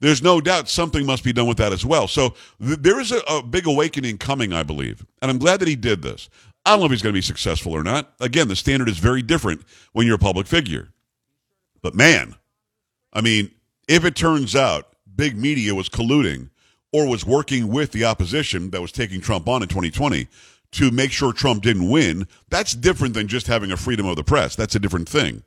There's 0.00 0.22
no 0.22 0.40
doubt 0.40 0.68
something 0.68 1.04
must 1.04 1.24
be 1.24 1.32
done 1.32 1.46
with 1.46 1.58
that 1.58 1.72
as 1.72 1.84
well. 1.84 2.08
So 2.08 2.34
th- 2.58 2.78
there 2.80 3.00
is 3.00 3.12
a, 3.12 3.18
a 3.28 3.42
big 3.42 3.66
awakening 3.66 4.16
coming, 4.18 4.52
I 4.52 4.62
believe. 4.62 5.04
And 5.20 5.30
I'm 5.30 5.38
glad 5.38 5.60
that 5.60 5.68
he 5.68 5.76
did 5.76 6.00
this. 6.02 6.30
I 6.64 6.70
don't 6.70 6.80
know 6.80 6.86
if 6.86 6.92
he's 6.92 7.02
going 7.02 7.14
to 7.14 7.18
be 7.18 7.22
successful 7.22 7.72
or 7.72 7.82
not. 7.82 8.12
Again, 8.20 8.48
the 8.48 8.56
standard 8.56 8.88
is 8.88 8.98
very 8.98 9.22
different 9.22 9.62
when 9.92 10.06
you're 10.06 10.16
a 10.16 10.18
public 10.18 10.46
figure. 10.46 10.88
But 11.82 11.94
man, 11.94 12.36
I 13.12 13.20
mean, 13.20 13.50
if 13.88 14.04
it 14.04 14.14
turns 14.14 14.54
out 14.54 14.94
big 15.16 15.36
media 15.36 15.74
was 15.74 15.88
colluding 15.88 16.50
or 16.92 17.08
was 17.08 17.24
working 17.24 17.68
with 17.68 17.92
the 17.92 18.04
opposition 18.04 18.70
that 18.70 18.82
was 18.82 18.92
taking 18.92 19.20
Trump 19.20 19.48
on 19.48 19.62
in 19.62 19.68
2020 19.68 20.28
to 20.72 20.90
make 20.90 21.12
sure 21.12 21.32
Trump 21.32 21.62
didn't 21.62 21.88
win, 21.88 22.28
that's 22.48 22.72
different 22.74 23.14
than 23.14 23.26
just 23.26 23.46
having 23.46 23.72
a 23.72 23.76
freedom 23.76 24.06
of 24.06 24.16
the 24.16 24.24
press. 24.24 24.54
That's 24.54 24.74
a 24.74 24.78
different 24.78 25.08
thing. 25.08 25.42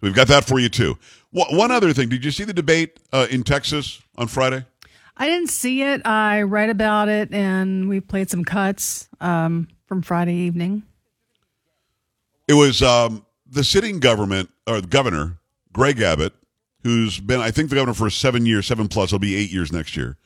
We've 0.00 0.14
got 0.14 0.28
that 0.28 0.44
for 0.44 0.60
you 0.60 0.68
too. 0.68 0.98
One 1.30 1.70
other 1.70 1.92
thing, 1.92 2.08
did 2.08 2.24
you 2.24 2.30
see 2.30 2.44
the 2.44 2.52
debate 2.52 2.98
uh, 3.12 3.26
in 3.30 3.42
Texas 3.42 4.00
on 4.16 4.28
Friday? 4.28 4.64
I 5.16 5.26
didn't 5.26 5.50
see 5.50 5.82
it. 5.82 6.06
I 6.06 6.42
read 6.42 6.70
about 6.70 7.08
it, 7.08 7.34
and 7.34 7.88
we 7.88 8.00
played 8.00 8.30
some 8.30 8.44
cuts 8.44 9.08
um, 9.20 9.66
from 9.88 10.02
Friday 10.02 10.34
evening. 10.34 10.82
It 12.46 12.52
was 12.52 12.82
um, 12.82 13.24
the 13.46 13.64
sitting 13.64 13.98
government 13.98 14.50
or 14.66 14.80
the 14.80 14.86
governor, 14.86 15.38
Greg 15.72 16.00
Abbott, 16.00 16.34
who's 16.84 17.18
been, 17.18 17.40
I 17.40 17.50
think, 17.50 17.70
the 17.70 17.76
governor 17.76 17.94
for 17.94 18.10
seven 18.10 18.46
years, 18.46 18.66
seven 18.66 18.86
plus. 18.86 19.10
He'll 19.10 19.18
be 19.18 19.34
eight 19.34 19.50
years 19.50 19.72
next 19.72 19.96
year, 19.96 20.18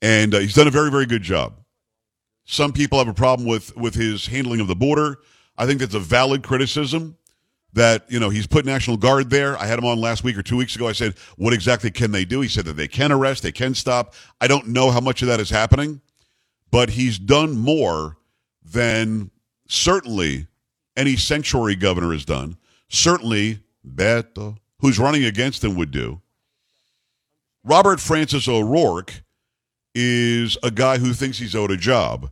and 0.00 0.34
uh, 0.34 0.38
he's 0.38 0.54
done 0.54 0.68
a 0.68 0.70
very, 0.70 0.90
very 0.90 1.06
good 1.06 1.22
job. 1.22 1.54
Some 2.44 2.72
people 2.72 2.98
have 2.98 3.08
a 3.08 3.14
problem 3.14 3.48
with 3.48 3.74
with 3.76 3.94
his 3.94 4.26
handling 4.26 4.60
of 4.60 4.68
the 4.68 4.76
border. 4.76 5.18
I 5.56 5.66
think 5.66 5.80
that's 5.80 5.94
a 5.94 6.00
valid 6.00 6.42
criticism 6.42 7.16
that 7.72 8.04
you 8.10 8.20
know 8.20 8.28
he's 8.28 8.46
put 8.46 8.64
National 8.64 8.96
Guard 8.96 9.30
there. 9.30 9.56
I 9.56 9.66
had 9.66 9.78
him 9.78 9.84
on 9.84 10.00
last 10.00 10.24
week 10.24 10.36
or 10.36 10.42
two 10.42 10.56
weeks 10.56 10.76
ago. 10.76 10.88
I 10.88 10.92
said, 10.92 11.14
"What 11.36 11.52
exactly 11.52 11.90
can 11.90 12.12
they 12.12 12.24
do?" 12.24 12.40
He 12.40 12.48
said 12.48 12.64
that 12.66 12.76
they 12.76 12.88
can 12.88 13.12
arrest, 13.12 13.42
they 13.42 13.52
can 13.52 13.74
stop. 13.74 14.14
I 14.40 14.46
don't 14.46 14.68
know 14.68 14.90
how 14.90 15.00
much 15.00 15.22
of 15.22 15.28
that 15.28 15.40
is 15.40 15.50
happening, 15.50 16.00
but 16.70 16.90
he's 16.90 17.18
done 17.18 17.56
more 17.56 18.16
than 18.64 19.30
certainly 19.68 20.46
any 20.96 21.16
sanctuary 21.16 21.76
governor 21.76 22.12
has 22.12 22.24
done. 22.24 22.56
Certainly, 22.88 23.60
Beto, 23.86 24.58
who's 24.80 24.98
running 24.98 25.24
against 25.24 25.64
him, 25.64 25.76
would 25.76 25.90
do. 25.90 26.20
Robert 27.64 28.00
Francis 28.00 28.48
O'Rourke 28.48 29.22
is 29.94 30.56
a 30.62 30.70
guy 30.70 30.98
who 30.98 31.12
thinks 31.12 31.38
he's 31.38 31.54
owed 31.54 31.70
a 31.70 31.76
job. 31.76 32.30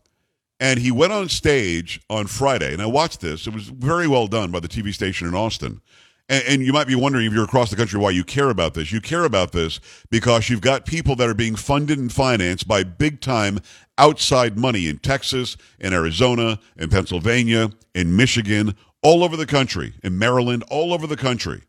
And 0.61 0.81
he 0.81 0.91
went 0.91 1.13
on 1.13 1.29
stage 1.29 2.01
on 2.11 2.27
Friday, 2.27 2.73
and 2.73 2.83
I 2.83 2.87
watched 2.87 3.21
this. 3.21 3.47
It 3.47 3.55
was 3.55 3.69
very 3.69 4.09
well 4.09 4.27
done 4.27 4.51
by 4.51 4.59
the 4.59 4.69
TV 4.69 4.93
station 4.93 5.29
in 5.29 5.35
Austin. 5.35 5.81
And, 6.29 6.45
and, 6.47 6.63
you 6.63 6.73
might 6.73 6.89
be 6.89 6.95
wondering 6.95 7.27
if 7.27 7.33
you're 7.33 7.45
across 7.45 7.71
the 7.71 7.77
country 7.77 7.99
why 7.99 8.11
you 8.11 8.25
care 8.25 8.51
about 8.51 8.75
this. 8.75 8.93
You 8.93 9.01
care 9.01 9.25
about 9.25 9.53
this 9.53 9.81
because 10.11 10.51
you've 10.51 10.61
got 10.61 10.85
people 10.85 11.17
that 11.17 11.29
are 11.29 11.35
being 11.35 11.55
funded 11.55 11.99
and 11.99 12.13
financed 12.13 12.69
by 12.69 12.83
big 12.83 13.21
time 13.21 13.61
outside 13.99 14.57
money 14.57 14.89
in 14.89 14.99
Texas, 14.99 15.57
in 15.79 15.93
Arizona, 15.93 16.59
in 16.77 16.89
Pennsylvania, 16.89 17.71
in 17.95 18.17
Michigan, 18.17 18.75
all 19.03 19.23
over 19.23 19.37
the 19.37 19.47
country, 19.47 19.95
in 20.03 20.19
Maryland, 20.19 20.65
all 20.71 20.93
over 20.93 21.07
the 21.07 21.17
country. 21.17 21.63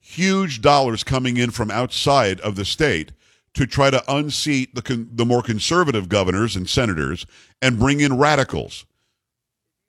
Huge 0.00 0.60
dollars 0.60 1.04
coming 1.04 1.36
in 1.36 1.50
from 1.50 1.70
outside 1.70 2.40
of 2.40 2.56
the 2.56 2.64
state 2.64 3.12
to 3.54 3.66
try 3.66 3.90
to 3.90 4.02
unseat 4.12 4.74
the, 4.74 4.82
con- 4.82 5.08
the 5.12 5.26
more 5.26 5.42
conservative 5.42 6.08
governors 6.08 6.56
and 6.56 6.68
senators 6.68 7.26
and 7.60 7.78
bring 7.78 8.00
in 8.00 8.18
radicals. 8.18 8.86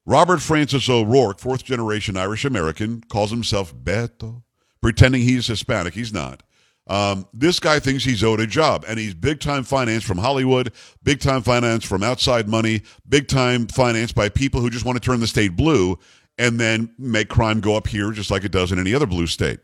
Robert 0.05 0.41
Francis 0.41 0.89
O'Rourke, 0.89 1.39
fourth 1.39 1.63
generation 1.63 2.17
Irish 2.17 2.43
American, 2.43 3.01
calls 3.09 3.31
himself 3.31 3.73
Beto, 3.73 4.43
pretending 4.81 5.21
he's 5.21 5.47
Hispanic. 5.47 5.93
He's 5.93 6.13
not. 6.13 6.43
Um, 6.87 7.27
this 7.33 7.59
guy 7.59 7.79
thinks 7.79 8.03
he's 8.03 8.23
owed 8.23 8.39
a 8.39 8.47
job, 8.47 8.83
and 8.87 8.99
he's 8.99 9.13
big 9.13 9.39
time 9.39 9.63
finance 9.63 10.03
from 10.03 10.17
Hollywood, 10.17 10.73
big 11.03 11.19
time 11.19 11.41
finance 11.41 11.85
from 11.85 12.03
outside 12.03 12.47
money, 12.47 12.81
big 13.07 13.27
time 13.27 13.67
finance 13.67 14.11
by 14.11 14.29
people 14.29 14.59
who 14.61 14.69
just 14.69 14.85
want 14.85 15.01
to 15.01 15.05
turn 15.05 15.19
the 15.19 15.27
state 15.27 15.55
blue 15.55 15.97
and 16.37 16.59
then 16.59 16.93
make 16.97 17.29
crime 17.29 17.61
go 17.61 17.75
up 17.75 17.87
here 17.87 18.11
just 18.11 18.31
like 18.31 18.43
it 18.43 18.51
does 18.51 18.71
in 18.71 18.79
any 18.79 18.93
other 18.93 19.05
blue 19.05 19.27
state. 19.27 19.59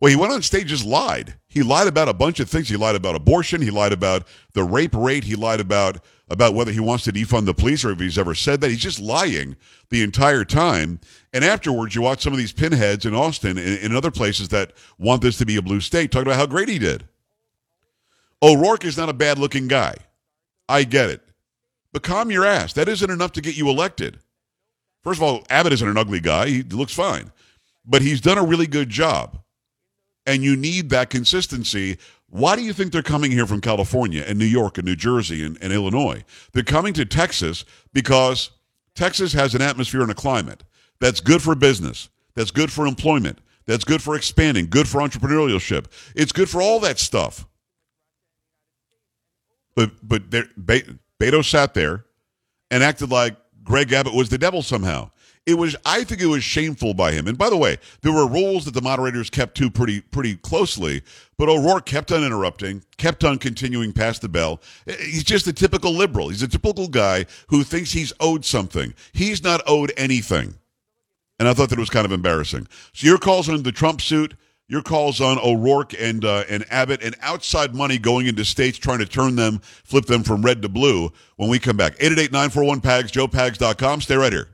Well, 0.00 0.10
he 0.10 0.16
went 0.16 0.32
on 0.32 0.42
stage 0.42 0.66
just 0.66 0.84
lied. 0.84 1.34
He 1.48 1.62
lied 1.62 1.86
about 1.86 2.08
a 2.08 2.14
bunch 2.14 2.40
of 2.40 2.50
things. 2.50 2.68
He 2.68 2.76
lied 2.76 2.96
about 2.96 3.14
abortion. 3.14 3.62
He 3.62 3.70
lied 3.70 3.92
about 3.92 4.26
the 4.52 4.64
rape 4.64 4.94
rate. 4.94 5.24
He 5.24 5.36
lied 5.36 5.60
about 5.60 6.04
about 6.28 6.54
whether 6.54 6.72
he 6.72 6.80
wants 6.80 7.04
to 7.04 7.12
defund 7.12 7.44
the 7.44 7.54
police 7.54 7.84
or 7.84 7.90
if 7.92 8.00
he's 8.00 8.18
ever 8.18 8.34
said 8.34 8.60
that. 8.60 8.70
He's 8.70 8.80
just 8.80 8.98
lying 8.98 9.56
the 9.90 10.02
entire 10.02 10.44
time. 10.44 11.00
And 11.32 11.44
afterwards, 11.44 11.94
you 11.94 12.02
watch 12.02 12.22
some 12.22 12.32
of 12.32 12.38
these 12.38 12.52
pinheads 12.52 13.04
in 13.04 13.14
Austin 13.14 13.58
and 13.58 13.78
in 13.78 13.94
other 13.94 14.10
places 14.10 14.48
that 14.48 14.72
want 14.98 15.22
this 15.22 15.38
to 15.38 15.46
be 15.46 15.56
a 15.56 15.62
blue 15.62 15.80
state 15.80 16.10
talking 16.10 16.26
about 16.26 16.38
how 16.38 16.46
great 16.46 16.68
he 16.68 16.78
did. 16.78 17.06
O'Rourke 18.42 18.84
is 18.84 18.96
not 18.96 19.10
a 19.10 19.14
bad 19.14 19.38
looking 19.38 19.68
guy. 19.68 19.94
I 20.68 20.84
get 20.84 21.10
it. 21.10 21.22
But 21.92 22.02
calm 22.02 22.30
your 22.30 22.44
ass. 22.44 22.72
That 22.72 22.88
isn't 22.88 23.10
enough 23.10 23.32
to 23.32 23.40
get 23.40 23.56
you 23.56 23.68
elected. 23.68 24.18
First 25.02 25.18
of 25.18 25.22
all, 25.22 25.44
Abbott 25.50 25.74
isn't 25.74 25.88
an 25.88 25.98
ugly 25.98 26.20
guy. 26.20 26.48
He 26.48 26.62
looks 26.62 26.94
fine. 26.94 27.30
But 27.84 28.02
he's 28.02 28.20
done 28.20 28.38
a 28.38 28.44
really 28.44 28.66
good 28.66 28.88
job 28.88 29.43
and 30.26 30.42
you 30.42 30.56
need 30.56 30.90
that 30.90 31.10
consistency. 31.10 31.98
Why 32.28 32.56
do 32.56 32.62
you 32.62 32.72
think 32.72 32.92
they're 32.92 33.02
coming 33.02 33.30
here 33.30 33.46
from 33.46 33.60
California 33.60 34.24
and 34.26 34.38
New 34.38 34.44
York 34.44 34.78
and 34.78 34.86
New 34.86 34.96
Jersey 34.96 35.44
and, 35.44 35.56
and 35.60 35.72
Illinois? 35.72 36.24
They're 36.52 36.62
coming 36.62 36.92
to 36.94 37.04
Texas 37.04 37.64
because 37.92 38.50
Texas 38.94 39.32
has 39.32 39.54
an 39.54 39.62
atmosphere 39.62 40.02
and 40.02 40.10
a 40.10 40.14
climate 40.14 40.64
that's 41.00 41.20
good 41.20 41.42
for 41.42 41.54
business, 41.54 42.08
that's 42.34 42.50
good 42.50 42.72
for 42.72 42.86
employment, 42.86 43.38
that's 43.66 43.84
good 43.84 44.02
for 44.02 44.16
expanding, 44.16 44.66
good 44.68 44.88
for 44.88 45.00
entrepreneurship. 45.00 45.86
It's 46.14 46.32
good 46.32 46.48
for 46.48 46.60
all 46.60 46.80
that 46.80 46.98
stuff. 46.98 47.46
But 49.74 49.92
but 50.02 50.30
Be- 50.30 50.98
Beto 51.20 51.44
sat 51.44 51.74
there 51.74 52.04
and 52.70 52.82
acted 52.82 53.10
like 53.10 53.36
Greg 53.62 53.92
Abbott 53.92 54.14
was 54.14 54.28
the 54.28 54.38
devil 54.38 54.62
somehow. 54.62 55.10
It 55.46 55.58
was, 55.58 55.76
I 55.84 56.04
think, 56.04 56.22
it 56.22 56.26
was 56.26 56.42
shameful 56.42 56.94
by 56.94 57.12
him. 57.12 57.28
And 57.28 57.36
by 57.36 57.50
the 57.50 57.56
way, 57.56 57.76
there 58.00 58.12
were 58.12 58.26
rules 58.26 58.64
that 58.64 58.72
the 58.72 58.80
moderators 58.80 59.28
kept 59.28 59.56
to 59.58 59.70
pretty, 59.70 60.00
pretty 60.00 60.36
closely. 60.36 61.02
But 61.36 61.50
O'Rourke 61.50 61.84
kept 61.84 62.12
on 62.12 62.24
interrupting, 62.24 62.82
kept 62.96 63.24
on 63.24 63.38
continuing 63.38 63.92
past 63.92 64.22
the 64.22 64.28
bell. 64.28 64.62
He's 64.86 65.24
just 65.24 65.46
a 65.46 65.52
typical 65.52 65.92
liberal. 65.92 66.30
He's 66.30 66.42
a 66.42 66.48
typical 66.48 66.88
guy 66.88 67.26
who 67.48 67.62
thinks 67.62 67.92
he's 67.92 68.12
owed 68.20 68.44
something. 68.46 68.94
He's 69.12 69.42
not 69.42 69.60
owed 69.66 69.92
anything. 69.98 70.54
And 71.38 71.46
I 71.46 71.52
thought 71.52 71.68
that 71.70 71.78
was 71.78 71.90
kind 71.90 72.06
of 72.06 72.12
embarrassing. 72.12 72.66
So 72.94 73.06
your 73.06 73.18
calls 73.18 73.48
on 73.48 73.62
the 73.64 73.72
Trump 73.72 74.00
suit, 74.00 74.34
your 74.66 74.82
calls 74.82 75.20
on 75.20 75.38
O'Rourke 75.38 75.92
and 76.00 76.24
uh, 76.24 76.44
and 76.48 76.64
Abbott, 76.70 77.02
and 77.02 77.16
outside 77.20 77.74
money 77.74 77.98
going 77.98 78.26
into 78.28 78.44
states 78.46 78.78
trying 78.78 79.00
to 79.00 79.06
turn 79.06 79.36
them, 79.36 79.58
flip 79.58 80.06
them 80.06 80.22
from 80.22 80.42
red 80.42 80.62
to 80.62 80.70
blue. 80.70 81.12
When 81.36 81.50
we 81.50 81.58
come 81.58 81.76
back, 81.76 81.96
eight 82.00 82.12
eight 82.12 82.18
eight 82.18 82.32
nine 82.32 82.48
four 82.48 82.64
one 82.64 82.80
Pags, 82.80 83.10
JoePags.com. 83.10 84.00
Stay 84.00 84.16
right 84.16 84.32
here. 84.32 84.53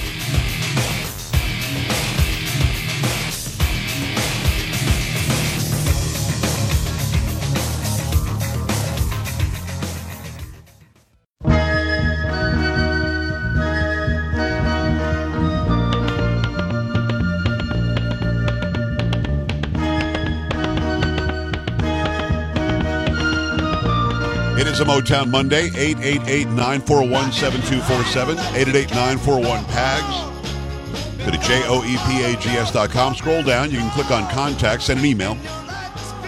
Is 24.71 24.79
a 24.79 24.85
Motown 24.85 25.29
Monday, 25.29 25.69
888-941-7247, 25.71 28.37
888-941-PAGS. 28.37 31.25
Go 31.25 31.31
to 31.31 31.37
J-O-E-P-A-G-S 31.37 32.71
dot 32.71 32.89
com. 32.89 33.13
Scroll 33.13 33.43
down. 33.43 33.69
You 33.69 33.79
can 33.79 33.91
click 33.91 34.09
on 34.11 34.31
contact, 34.31 34.83
send 34.83 35.01
an 35.01 35.05
email. 35.05 35.35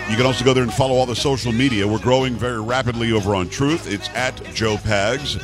You 0.09 0.17
can 0.17 0.25
also 0.25 0.43
go 0.43 0.53
there 0.53 0.63
and 0.63 0.73
follow 0.73 0.95
all 0.95 1.05
the 1.05 1.15
social 1.15 1.53
media. 1.53 1.87
We're 1.87 1.99
growing 1.99 2.35
very 2.35 2.59
rapidly 2.59 3.13
over 3.13 3.33
on 3.33 3.47
Truth. 3.47 3.89
It's 3.89 4.09
at 4.09 4.35
Joe 4.53 4.75
Pags. 4.75 5.41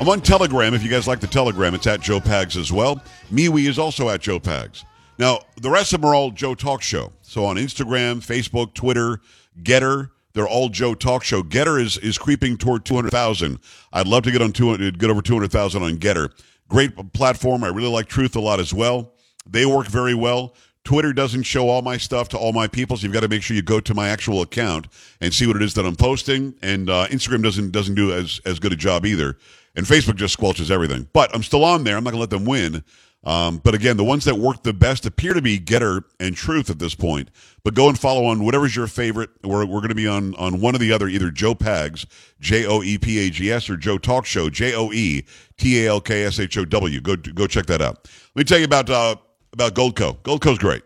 I'm 0.00 0.08
on 0.08 0.22
Telegram. 0.22 0.72
If 0.72 0.82
you 0.82 0.88
guys 0.88 1.06
like 1.06 1.20
the 1.20 1.26
Telegram, 1.26 1.74
it's 1.74 1.86
at 1.86 2.00
Joe 2.00 2.18
Pags 2.18 2.56
as 2.56 2.72
well. 2.72 3.02
MeWe 3.30 3.68
is 3.68 3.78
also 3.78 4.08
at 4.08 4.22
Joe 4.22 4.40
Pags. 4.40 4.84
Now, 5.18 5.40
the 5.60 5.68
rest 5.68 5.92
of 5.92 6.00
them 6.00 6.08
are 6.08 6.14
all 6.14 6.30
Joe 6.30 6.54
Talk 6.54 6.80
Show. 6.80 7.12
So 7.20 7.44
on 7.44 7.56
Instagram, 7.56 8.24
Facebook, 8.24 8.72
Twitter, 8.72 9.20
GETTR, 9.62 10.08
they're 10.38 10.48
all 10.48 10.68
Joe 10.68 10.94
Talk 10.94 11.24
Show. 11.24 11.42
GETTR 11.42 11.80
is 11.80 11.98
is 11.98 12.16
creeping 12.16 12.56
toward 12.56 12.84
200,000. 12.84 13.58
I'd 13.92 14.06
love 14.06 14.22
to 14.22 14.30
get 14.30 14.40
on 14.40 14.52
200, 14.52 14.98
get 14.98 15.10
over 15.10 15.20
200,000 15.20 15.82
on 15.82 15.98
GETTR. 15.98 16.30
Great 16.68 17.12
platform. 17.12 17.64
I 17.64 17.68
really 17.68 17.90
like 17.90 18.06
Truth 18.06 18.36
a 18.36 18.40
lot 18.40 18.60
as 18.60 18.72
well. 18.72 19.12
They 19.48 19.66
work 19.66 19.88
very 19.88 20.14
well. 20.14 20.54
Twitter 20.84 21.12
doesn't 21.12 21.42
show 21.42 21.68
all 21.68 21.82
my 21.82 21.96
stuff 21.96 22.28
to 22.30 22.38
all 22.38 22.52
my 22.52 22.66
people, 22.66 22.96
so 22.96 23.02
you've 23.02 23.12
got 23.12 23.20
to 23.20 23.28
make 23.28 23.42
sure 23.42 23.54
you 23.54 23.62
go 23.62 23.80
to 23.80 23.94
my 23.94 24.08
actual 24.08 24.40
account 24.40 24.86
and 25.20 25.34
see 25.34 25.46
what 25.46 25.56
it 25.56 25.62
is 25.62 25.74
that 25.74 25.84
I'm 25.84 25.96
posting. 25.96 26.54
And 26.62 26.88
uh, 26.88 27.08
Instagram 27.08 27.42
doesn't 27.42 27.72
doesn't 27.72 27.94
do 27.94 28.12
as 28.12 28.40
as 28.46 28.58
good 28.58 28.72
a 28.72 28.76
job 28.76 29.04
either. 29.04 29.36
And 29.74 29.86
Facebook 29.86 30.16
just 30.16 30.38
squelches 30.38 30.70
everything. 30.70 31.08
But 31.12 31.34
I'm 31.34 31.42
still 31.42 31.64
on 31.64 31.84
there. 31.84 31.96
I'm 31.96 32.04
not 32.04 32.12
going 32.12 32.18
to 32.18 32.20
let 32.20 32.30
them 32.30 32.44
win. 32.44 32.84
Um, 33.24 33.58
but 33.58 33.74
again, 33.74 33.96
the 33.96 34.04
ones 34.04 34.24
that 34.24 34.36
work 34.36 34.62
the 34.62 34.72
best 34.72 35.04
appear 35.04 35.34
to 35.34 35.42
be 35.42 35.58
GETTR 35.58 36.04
and 36.20 36.36
Truth 36.36 36.70
at 36.70 36.78
this 36.78 36.94
point. 36.94 37.30
But 37.64 37.74
go 37.74 37.88
and 37.88 37.98
follow 37.98 38.26
on 38.26 38.44
whatever's 38.44 38.76
your 38.76 38.86
favorite. 38.86 39.30
We're, 39.42 39.66
we're 39.66 39.80
going 39.80 39.88
to 39.88 39.94
be 39.94 40.06
on, 40.06 40.34
on 40.36 40.60
one 40.60 40.74
or 40.74 40.78
the 40.78 40.92
other, 40.92 41.08
either 41.08 41.30
Joe 41.30 41.54
Pags, 41.54 42.06
J 42.40 42.64
O 42.66 42.82
E 42.82 42.96
P 42.96 43.18
A 43.26 43.30
G 43.30 43.50
S, 43.50 43.68
or 43.68 43.76
Joe 43.76 43.98
Talk 43.98 44.24
Show, 44.24 44.48
J 44.48 44.74
O 44.74 44.92
E 44.92 45.24
T 45.56 45.84
A 45.84 45.88
L 45.90 46.00
K 46.00 46.24
S 46.24 46.38
H 46.38 46.56
O 46.56 46.64
W. 46.64 47.00
Go 47.00 47.16
go 47.16 47.46
check 47.46 47.66
that 47.66 47.82
out. 47.82 48.08
Let 48.34 48.36
me 48.36 48.44
tell 48.44 48.58
you 48.58 48.64
about 48.64 48.88
uh, 48.88 49.16
about 49.52 49.74
Goldco. 49.74 50.18
Goldco's 50.18 50.58
great. 50.58 50.82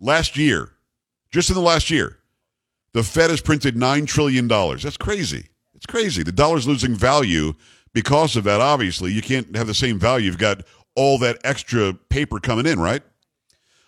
Last 0.00 0.36
year, 0.36 0.70
just 1.30 1.50
in 1.50 1.56
the 1.56 1.60
last 1.60 1.90
year, 1.90 2.18
the 2.92 3.02
Fed 3.02 3.30
has 3.30 3.40
printed 3.40 3.76
nine 3.76 4.06
trillion 4.06 4.46
dollars. 4.46 4.84
That's 4.84 4.96
crazy. 4.96 5.48
It's 5.74 5.86
crazy. 5.86 6.22
The 6.22 6.32
dollar's 6.32 6.66
losing 6.66 6.94
value 6.94 7.54
because 7.92 8.36
of 8.36 8.44
that. 8.44 8.60
Obviously, 8.60 9.12
you 9.12 9.22
can't 9.22 9.54
have 9.56 9.66
the 9.66 9.74
same 9.74 9.98
value. 9.98 10.26
You've 10.26 10.38
got 10.38 10.62
all 10.98 11.16
that 11.18 11.38
extra 11.44 11.94
paper 11.94 12.40
coming 12.40 12.66
in, 12.66 12.80
right? 12.80 13.02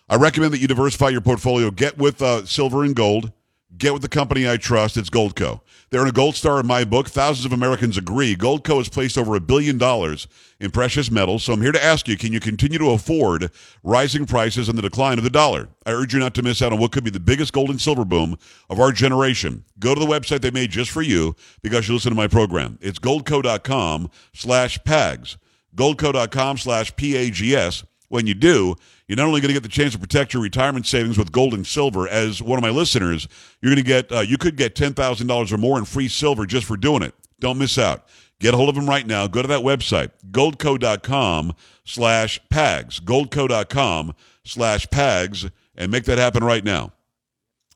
I 0.07 0.15
recommend 0.15 0.53
that 0.53 0.59
you 0.59 0.67
diversify 0.67 1.09
your 1.09 1.19
portfolio. 1.19 1.69
Get 1.69 1.97
with 1.97 2.21
uh, 2.21 2.45
silver 2.45 2.85
and 2.85 2.95
gold. 2.95 3.33
Get 3.77 3.91
with 3.91 4.01
the 4.01 4.09
company 4.09 4.49
I 4.49 4.55
trust. 4.55 4.95
It's 4.95 5.09
Goldco. 5.09 5.59
They're 5.89 6.03
in 6.03 6.07
a 6.07 6.13
gold 6.13 6.35
star 6.35 6.59
in 6.61 6.67
my 6.67 6.85
book. 6.85 7.09
Thousands 7.09 7.45
of 7.45 7.51
Americans 7.51 7.97
agree. 7.97 8.35
Goldco 8.35 8.77
has 8.77 8.87
placed 8.87 9.17
over 9.17 9.35
a 9.35 9.41
billion 9.41 9.77
dollars 9.77 10.27
in 10.59 10.71
precious 10.71 11.11
metals. 11.11 11.43
So 11.43 11.53
I'm 11.53 11.61
here 11.61 11.73
to 11.73 11.83
ask 11.83 12.07
you, 12.07 12.17
can 12.17 12.31
you 12.31 12.39
continue 12.39 12.77
to 12.79 12.91
afford 12.91 13.51
rising 13.83 14.25
prices 14.25 14.69
and 14.69 14.77
the 14.77 14.81
decline 14.81 15.17
of 15.17 15.25
the 15.25 15.29
dollar? 15.29 15.67
I 15.85 15.91
urge 15.91 16.13
you 16.13 16.19
not 16.19 16.33
to 16.35 16.43
miss 16.43 16.61
out 16.61 16.71
on 16.71 16.79
what 16.79 16.93
could 16.93 17.03
be 17.03 17.09
the 17.09 17.19
biggest 17.19 17.51
gold 17.51 17.69
and 17.69 17.79
silver 17.79 18.05
boom 18.05 18.37
of 18.69 18.79
our 18.79 18.93
generation. 18.93 19.65
Go 19.79 19.93
to 19.93 19.99
the 19.99 20.05
website 20.05 20.41
they 20.41 20.51
made 20.51 20.71
just 20.71 20.91
for 20.91 21.01
you 21.01 21.35
because 21.61 21.87
you 21.87 21.93
listen 21.93 22.11
to 22.11 22.15
my 22.15 22.27
program. 22.27 22.77
It's 22.81 22.99
goldco.com 22.99 24.11
slash 24.33 24.81
PAGS. 24.85 25.37
Goldco.com 25.75 26.57
slash 26.57 26.95
P-A-G-S. 26.95 27.83
When 28.09 28.27
you 28.27 28.33
do, 28.33 28.75
you're 29.07 29.15
not 29.15 29.27
only 29.27 29.39
going 29.39 29.49
to 29.49 29.53
get 29.53 29.63
the 29.63 29.69
chance 29.69 29.93
to 29.93 29.99
protect 29.99 30.33
your 30.33 30.43
retirement 30.43 30.85
savings 30.85 31.17
with 31.17 31.31
gold 31.31 31.53
and 31.53 31.65
silver, 31.65 32.09
as 32.09 32.41
one 32.41 32.59
of 32.59 32.61
my 32.61 32.69
listeners, 32.69 33.25
you're 33.61 33.73
going 33.73 33.81
to 33.81 33.87
get, 33.87 34.11
uh, 34.11 34.19
you 34.19 34.37
could 34.37 34.57
get 34.57 34.75
$10,000 34.75 35.51
or 35.51 35.57
more 35.57 35.79
in 35.79 35.85
free 35.85 36.09
silver 36.09 36.45
just 36.45 36.65
for 36.65 36.75
doing 36.75 37.03
it. 37.03 37.15
Don't 37.39 37.57
miss 37.57 37.77
out. 37.77 38.05
Get 38.41 38.53
a 38.53 38.57
hold 38.57 38.67
of 38.69 38.75
them 38.75 38.89
right 38.89 39.07
now. 39.07 39.27
Go 39.27 39.41
to 39.41 39.47
that 39.47 39.61
website, 39.61 40.11
goldco.com 40.31 41.53
slash 41.85 42.41
PAGS, 42.49 42.99
goldco.com 42.99 44.13
slash 44.43 44.89
PAGS, 44.89 45.49
and 45.75 45.91
make 45.91 46.05
that 46.05 46.17
happen 46.17 46.43
right 46.43 46.63
now. 46.63 46.91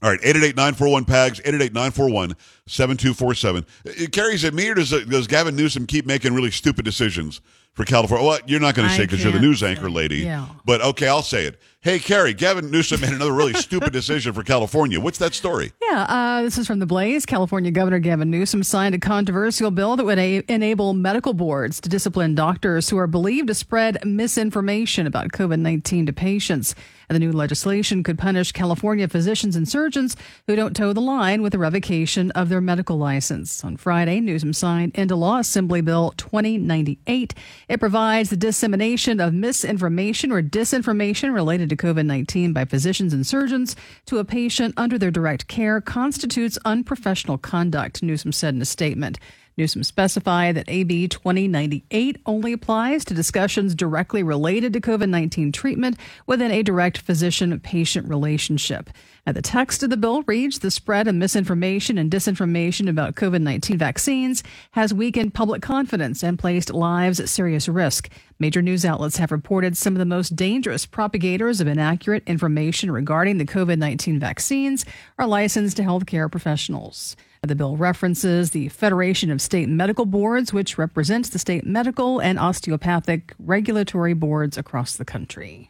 All 0.02 0.10
right, 0.10 0.20
888-941-PAGS, 0.22 1.42
888-941-7247. 1.42 3.66
It 3.86 4.12
carries 4.12 4.44
it 4.44 4.54
me 4.54 4.70
or 4.70 4.75
does, 4.75 4.90
does 5.06 5.28
Gavin 5.28 5.56
Newsom 5.56 5.88
keep 5.88 6.06
making 6.06 6.34
really 6.34 6.52
stupid 6.52 6.84
decisions 6.84 7.40
for 7.75 7.86
California? 7.86 8.25
Well, 8.25 8.39
you're 8.48 8.60
not 8.60 8.74
going 8.74 8.88
to 8.89 8.96
say 8.96 9.03
because 9.03 9.24
you're 9.24 9.34
the 9.34 9.39
news 9.39 9.62
anchor 9.62 9.89
lady. 9.89 10.17
Yeah. 10.17 10.48
But 10.65 10.82
okay, 10.82 11.08
I'll 11.08 11.22
say 11.22 11.46
it. 11.46 11.60
Hey, 11.82 12.00
Carrie, 12.00 12.34
Gavin 12.34 12.72
Newsom 12.72 13.01
made 13.01 13.12
another 13.13 13.32
really 13.32 13.53
stupid 13.67 13.94
decision 13.94 14.34
for 14.34 14.41
California. 14.41 15.00
What's 15.00 15.20
that 15.20 15.36
story? 15.36 15.72
Yeah, 15.84 16.05
uh, 16.10 16.41
this 16.41 16.58
is 16.58 16.65
from 16.65 16.79
the 16.79 16.88
Blaze. 16.88 17.27
California 17.27 17.70
Governor 17.70 18.00
Gavin 18.00 18.32
Newsom 18.32 18.63
signed 18.63 18.96
a 18.96 18.98
controversial 18.98 19.70
bill 19.70 19.96
that 19.96 20.03
would 20.03 20.17
a- 20.17 20.41
enable 20.51 20.96
medical 20.96 21.36
boards 21.36 21.79
to 21.82 21.89
discipline 21.89 22.34
doctors 22.34 22.89
who 22.89 22.98
are 22.98 23.05
believed 23.05 23.50
to 23.50 23.53
spread 23.53 24.03
misinformation 24.03 25.05
about 25.05 25.27
COVID 25.27 25.60
19 25.60 26.08
to 26.08 26.13
patients. 26.13 26.74
And 27.08 27.15
the 27.15 27.20
new 27.20 27.32
legislation 27.32 28.01
could 28.01 28.17
punish 28.17 28.51
California 28.51 29.08
physicians 29.08 29.55
and 29.55 29.70
surgeons 29.70 30.15
who 30.48 30.55
don't 30.55 30.75
toe 30.75 30.91
the 30.91 31.01
line 31.01 31.44
with 31.44 31.51
the 31.51 31.60
revocation 31.60 32.32
of 32.32 32.50
their 32.50 32.62
medical 32.62 32.98
license. 32.98 33.63
On 33.63 33.77
Friday, 33.77 34.20
Newsom 34.20 34.53
signed 34.53 34.96
into 34.96 35.15
law 35.15 35.38
Assembly 35.38 35.82
Bill 35.82 36.15
2098. 36.17 37.36
It 37.67 37.79
provides 37.79 38.29
the 38.29 38.38
dissemination 38.38 39.19
of 39.19 39.34
misinformation 39.34 40.31
or 40.31 40.41
disinformation 40.43 41.34
related 41.34 41.69
to 41.69 41.75
COVID 41.75 42.05
19 42.05 42.53
by 42.53 42.65
physicians 42.65 43.13
and 43.13 43.25
surgeons 43.25 43.75
to 44.05 44.19
a 44.19 44.25
patient 44.25 44.74
under 44.77 44.98
their 44.98 45.12
direct 45.12 45.48
care 45.48 45.81
constitutes 45.81 46.60
unprofessional 46.65 47.38
conduct, 47.38 48.03
Newsom 48.03 48.31
said 48.31 48.53
in 48.53 48.62
a 48.62 48.65
statement. 48.65 49.19
Newsom 49.57 49.83
specified 49.83 50.55
that 50.55 50.67
AB 50.67 51.07
2098 51.07 52.17
only 52.25 52.51
applies 52.51 53.05
to 53.05 53.13
discussions 53.13 53.74
directly 53.74 54.21
related 54.21 54.74
to 54.74 54.81
COVID 54.81 55.07
19 55.07 55.53
treatment 55.53 55.97
within 56.27 56.51
a 56.51 56.62
direct 56.62 56.97
physician 56.97 57.57
patient 57.62 58.09
relationship. 58.09 58.89
And 59.25 59.35
the 59.35 59.41
text 59.41 59.81
of 59.81 59.89
the 59.89 59.97
bill 59.97 60.24
reads 60.24 60.59
The 60.59 60.69
spread 60.69 61.07
of 61.07 61.15
misinformation 61.15 61.97
and 61.97 62.12
disinformation 62.12 62.89
about 62.89 63.15
COVID 63.15 63.41
19 63.41 63.77
vaccines 63.77 64.43
has 64.71 64.93
weakened 64.93 65.33
public 65.33 65.62
confidence 65.62 66.21
and 66.21 66.38
placed 66.38 66.74
lives 66.74 67.21
at 67.21 67.29
serious 67.29 67.69
risk. 67.69 68.09
Major 68.38 68.62
news 68.62 68.83
outlets 68.83 69.17
have 69.17 69.31
reported 69.31 69.77
some 69.77 69.93
of 69.93 70.00
the 70.00 70.05
most 70.05 70.35
dangerous 70.35 70.85
propagators 70.85 71.62
of 71.62 71.67
inaccurate 71.67 72.24
information 72.27 72.91
regarding 72.91 73.38
the 73.38 73.45
COVID 73.45 73.77
19 73.77 74.19
vaccines 74.19 74.85
are 75.17 75.25
licensed 75.25 75.77
to 75.77 75.83
healthcare 75.83 76.29
professionals. 76.29 77.15
The 77.46 77.56
bill 77.56 77.78
references 77.78 78.52
the 78.52 78.70
Federation 78.70 79.30
of 79.30 79.40
State 79.40 79.70
Medical 79.70 80.06
Boards, 80.06 80.52
which 80.52 80.80
represents 80.80 81.30
the 81.30 81.38
state 81.38 81.64
medical 81.64 82.20
and 82.20 82.40
osteopathic 82.40 83.34
regulatory 83.38 84.14
boards 84.14 84.58
across 84.58 84.96
the 84.96 85.06
country. 85.06 85.70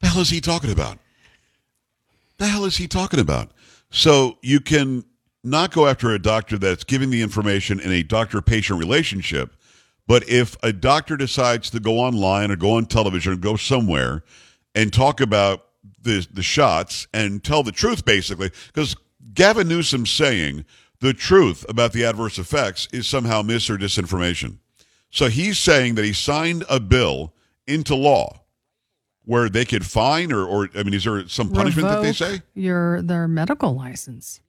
The 0.00 0.08
hell 0.08 0.20
is 0.20 0.28
he 0.30 0.40
talking 0.40 0.70
about? 0.70 0.98
The 2.36 2.46
hell 2.46 2.64
is 2.66 2.76
he 2.76 2.88
talking 2.88 3.20
about? 3.20 3.52
So 3.90 4.36
you 4.42 4.60
can 4.60 5.04
not 5.42 5.72
go 5.72 5.86
after 5.86 6.10
a 6.10 6.18
doctor 6.18 6.58
that's 6.58 6.84
giving 6.84 7.10
the 7.10 7.22
information 7.22 7.80
in 7.80 7.90
a 7.90 8.02
doctor 8.02 8.42
patient 8.42 8.78
relationship, 8.78 9.56
but 10.06 10.28
if 10.28 10.56
a 10.62 10.72
doctor 10.72 11.16
decides 11.16 11.70
to 11.70 11.80
go 11.80 11.98
online 11.98 12.50
or 12.50 12.56
go 12.56 12.72
on 12.72 12.84
television 12.84 13.32
or 13.32 13.36
go 13.36 13.56
somewhere 13.56 14.24
and 14.74 14.92
talk 14.92 15.20
about 15.20 15.66
the 16.00 16.26
the 16.32 16.42
shots 16.42 17.06
and 17.14 17.42
tell 17.42 17.62
the 17.62 17.72
truth 17.72 18.04
basically, 18.04 18.50
because 18.66 18.94
Gavin 19.34 19.68
Newsom 19.68 20.04
saying 20.04 20.64
the 21.02 21.12
truth 21.12 21.66
about 21.68 21.92
the 21.92 22.04
adverse 22.04 22.38
effects 22.38 22.88
is 22.92 23.08
somehow 23.08 23.42
mis 23.42 23.68
or 23.68 23.76
disinformation. 23.76 24.58
So 25.10 25.26
he's 25.28 25.58
saying 25.58 25.96
that 25.96 26.04
he 26.04 26.12
signed 26.12 26.64
a 26.70 26.78
bill 26.78 27.34
into 27.66 27.96
law 27.96 28.44
where 29.24 29.48
they 29.48 29.64
could 29.64 29.84
fine 29.84 30.32
or, 30.32 30.46
or 30.46 30.68
I 30.76 30.84
mean, 30.84 30.94
is 30.94 31.02
there 31.02 31.26
some 31.28 31.50
punishment 31.50 31.88
that 31.88 32.02
they 32.02 32.12
say? 32.12 32.42
Your 32.54 33.02
their 33.02 33.26
medical 33.26 33.74
license. 33.74 34.40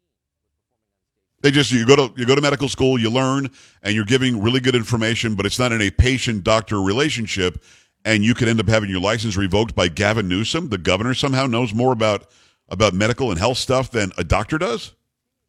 They 1.42 1.50
just 1.50 1.72
you 1.72 1.88
go 1.88 1.96
to 1.96 2.14
you 2.16 2.28
go 2.28 2.36
to 2.36 2.42
medical 2.42 2.70
school, 2.70 3.00
you 3.00 3.10
learn, 3.10 3.50
and 3.82 3.96
you're 3.96 4.06
giving 4.06 4.40
really 4.40 4.60
good 4.60 4.76
information, 4.76 5.34
but 5.34 5.48
it's 5.48 5.58
not 5.58 5.72
in 5.72 5.82
a 5.82 5.90
patient 5.90 6.44
doctor 6.44 6.80
relationship, 6.80 7.64
and 8.06 8.24
you 8.24 8.36
could 8.36 8.48
end 8.48 8.60
up 8.60 8.70
having 8.70 8.92
your 8.92 9.02
license 9.02 9.36
revoked 9.36 9.74
by 9.74 9.88
Gavin 9.88 10.28
Newsom. 10.28 10.70
The 10.70 10.78
governor 10.78 11.16
somehow 11.16 11.48
knows 11.48 11.74
more 11.74 11.92
about 11.92 12.30
about 12.70 12.94
medical 12.94 13.32
and 13.32 13.40
health 13.40 13.58
stuff 13.58 13.90
than 13.90 14.12
a 14.20 14.24
doctor 14.24 14.60
does. 14.60 14.94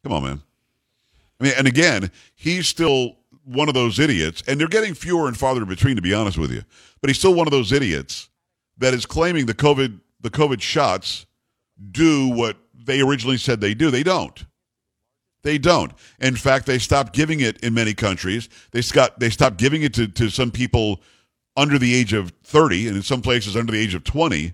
Come 0.03 0.11
on, 0.11 0.23
man. 0.23 0.41
I 1.39 1.43
mean, 1.43 1.53
and 1.57 1.67
again, 1.67 2.11
he's 2.35 2.67
still 2.67 3.17
one 3.43 3.67
of 3.67 3.73
those 3.73 3.99
idiots, 3.99 4.43
and 4.47 4.59
they're 4.59 4.67
getting 4.67 4.93
fewer 4.93 5.27
and 5.27 5.37
farther 5.37 5.65
between, 5.65 5.95
to 5.95 6.01
be 6.01 6.13
honest 6.13 6.37
with 6.37 6.51
you. 6.51 6.63
But 7.01 7.09
he's 7.09 7.19
still 7.19 7.33
one 7.33 7.47
of 7.47 7.51
those 7.51 7.71
idiots 7.71 8.29
that 8.77 8.93
is 8.93 9.05
claiming 9.05 9.45
the 9.45 9.53
COVID 9.53 9.99
the 10.21 10.31
COVID 10.31 10.59
shots 10.61 11.27
do 11.91 12.29
what 12.29 12.57
they 12.73 13.01
originally 13.01 13.37
said 13.37 13.61
they 13.61 13.75
do. 13.75 13.91
They 13.91 14.01
don't. 14.01 14.43
They 15.43 15.59
don't. 15.59 15.93
In 16.19 16.35
fact, 16.35 16.65
they 16.65 16.79
stopped 16.79 17.13
giving 17.13 17.39
it 17.39 17.63
in 17.63 17.75
many 17.75 17.93
countries. 17.93 18.49
They 18.71 18.81
got 18.81 19.19
they 19.19 19.29
stopped 19.29 19.57
giving 19.57 19.83
it 19.83 19.93
to, 19.93 20.07
to 20.07 20.29
some 20.29 20.49
people 20.49 21.01
under 21.55 21.77
the 21.77 21.93
age 21.93 22.13
of 22.13 22.33
30 22.43 22.87
and 22.87 22.97
in 22.97 23.03
some 23.03 23.21
places 23.21 23.55
under 23.55 23.71
the 23.71 23.79
age 23.79 23.93
of 23.93 24.03
20 24.03 24.53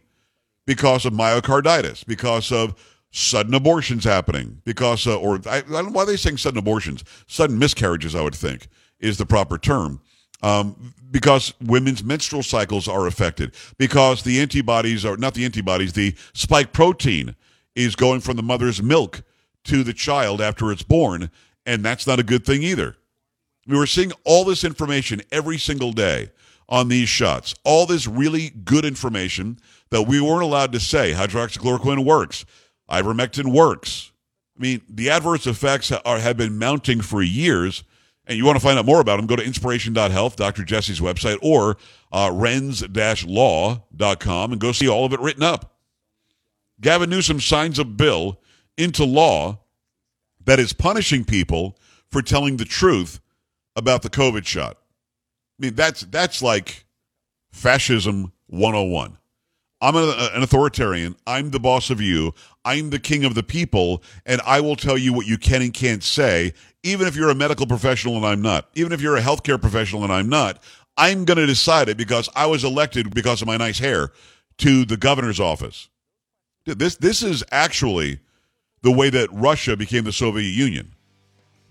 because 0.67 1.05
of 1.05 1.13
myocarditis, 1.13 2.05
because 2.05 2.51
of 2.51 2.75
sudden 3.12 3.54
abortions 3.54 4.04
happening, 4.04 4.62
because 4.63 5.06
uh, 5.06 5.19
or 5.19 5.39
I, 5.45 5.58
I 5.58 5.62
don't 5.62 5.86
know 5.88 5.91
why 5.91 6.04
are 6.04 6.06
they 6.06 6.17
saying 6.17 6.38
sudden 6.38 6.58
abortions, 6.58 7.04
sudden 7.28 7.60
miscarriages. 7.60 8.15
I 8.15 8.21
would 8.21 8.36
think 8.36 8.67
is 9.00 9.17
the 9.17 9.26
proper 9.26 9.58
term. 9.58 10.02
Um, 10.43 10.93
because 11.12 11.54
women's 11.62 12.04
menstrual 12.04 12.41
cycles 12.41 12.88
are 12.88 13.06
affected, 13.06 13.54
because 13.78 14.24
the 14.24 14.39
antibodies 14.39 15.06
are 15.06 15.17
not 15.17 15.36
the 15.36 15.45
antibodies, 15.45 15.93
the 15.93 16.15
spike 16.34 16.74
protein 16.74 17.36
is 17.76 17.95
going 17.95 18.21
from 18.21 18.38
the 18.38 18.43
mother's 18.43 18.82
milk 18.82 19.21
to 19.65 19.84
the 19.84 19.93
child 19.93 20.41
after 20.41 20.71
it's 20.71 20.84
born, 20.84 21.30
and 21.65 21.86
that's 21.86 22.08
not 22.08 22.19
a 22.19 22.24
good 22.24 22.45
thing 22.45 22.63
either. 22.63 22.95
We 23.67 23.78
were 23.78 23.86
seeing 23.86 24.12
all 24.24 24.43
this 24.43 24.63
information 24.63 25.21
every 25.32 25.60
single 25.60 25.91
day 25.91 26.32
on 26.67 26.88
these 26.88 27.10
shots, 27.10 27.54
all 27.63 27.86
this 27.86 28.08
really 28.08 28.50
good 28.50 28.86
information 28.86 29.60
that 29.91 30.04
we 30.04 30.21
weren't 30.21 30.41
allowed 30.41 30.71
to 30.71 30.80
say. 30.80 31.12
Hydroxychloroquine 31.13 32.04
works, 32.06 32.45
ivermectin 32.91 33.51
works. 33.54 34.12
I 34.58 34.62
mean, 34.62 34.82
the 34.88 35.10
adverse 35.10 35.47
effects 35.47 35.91
are, 35.91 36.19
have 36.19 36.38
been 36.38 36.58
mounting 36.58 37.01
for 37.01 37.23
years. 37.23 37.84
And 38.27 38.38
you 38.38 38.45
want 38.45 38.58
to 38.58 38.63
find 38.63 38.77
out 38.77 38.86
more 38.86 39.01
about 39.01 39.17
them, 39.17 39.25
go 39.25 39.36
to 39.36 39.43
inspiration.health, 39.43 40.36
Dr. 40.36 40.63
Jesse's 40.63 40.99
website, 40.99 41.39
or 41.41 41.77
uh, 42.12 42.30
renz-law.com 42.30 42.91
and 44.51 44.62
go 44.62 44.71
see 44.71 44.88
all 44.88 45.06
of 45.06 45.13
it 45.13 45.19
written 45.19 45.41
up. 45.41 45.73
Gavin 46.80 47.10
Newsom 47.10 47.39
signs 47.39 47.80
a 47.80 47.84
bill 47.84 48.39
into 48.77 49.04
law 49.04 49.62
that 50.45 50.60
is 50.60 50.73
punishing 50.73 51.25
people 51.25 51.80
for 52.10 52.21
telling 52.21 52.58
the 52.58 52.65
truth 52.65 53.19
about 53.75 54.04
the 54.04 54.10
COVID 54.10 54.45
shot. 54.45 54.77
I 55.60 55.65
mean, 55.65 55.75
that's 55.75 56.01
that's 56.01 56.41
like 56.41 56.86
fascism 57.51 58.34
101. 58.47 59.17
I'm 59.81 59.95
a, 59.95 60.03
uh, 60.03 60.29
an 60.33 60.43
authoritarian. 60.43 61.15
I'm 61.25 61.49
the 61.49 61.59
boss 61.59 61.89
of 61.89 61.99
you. 61.99 62.33
I'm 62.63 62.91
the 62.91 62.99
king 62.99 63.25
of 63.25 63.33
the 63.33 63.43
people, 63.43 64.03
and 64.25 64.39
I 64.45 64.61
will 64.61 64.75
tell 64.75 64.97
you 64.97 65.11
what 65.13 65.25
you 65.25 65.37
can 65.37 65.61
and 65.63 65.73
can't 65.73 66.03
say, 66.03 66.53
even 66.83 67.07
if 67.07 67.15
you're 67.15 67.31
a 67.31 67.35
medical 67.35 67.65
professional 67.65 68.15
and 68.15 68.25
I'm 68.25 68.41
not. 68.41 68.69
Even 68.75 68.91
if 68.91 69.01
you're 69.01 69.17
a 69.17 69.21
healthcare 69.21 69.59
professional 69.59 70.03
and 70.03 70.13
I'm 70.13 70.29
not. 70.29 70.61
I'm 70.97 71.25
going 71.25 71.37
to 71.37 71.45
decide 71.47 71.89
it 71.89 71.97
because 71.97 72.29
I 72.35 72.45
was 72.45 72.63
elected 72.63 73.13
because 73.13 73.41
of 73.41 73.47
my 73.47 73.57
nice 73.57 73.79
hair 73.79 74.11
to 74.57 74.85
the 74.85 74.97
governor's 74.97 75.39
office. 75.39 75.89
This 76.65 76.97
this 76.97 77.23
is 77.23 77.43
actually 77.51 78.19
the 78.83 78.91
way 78.91 79.09
that 79.09 79.29
Russia 79.31 79.75
became 79.75 80.03
the 80.03 80.11
Soviet 80.11 80.49
Union. 80.49 80.91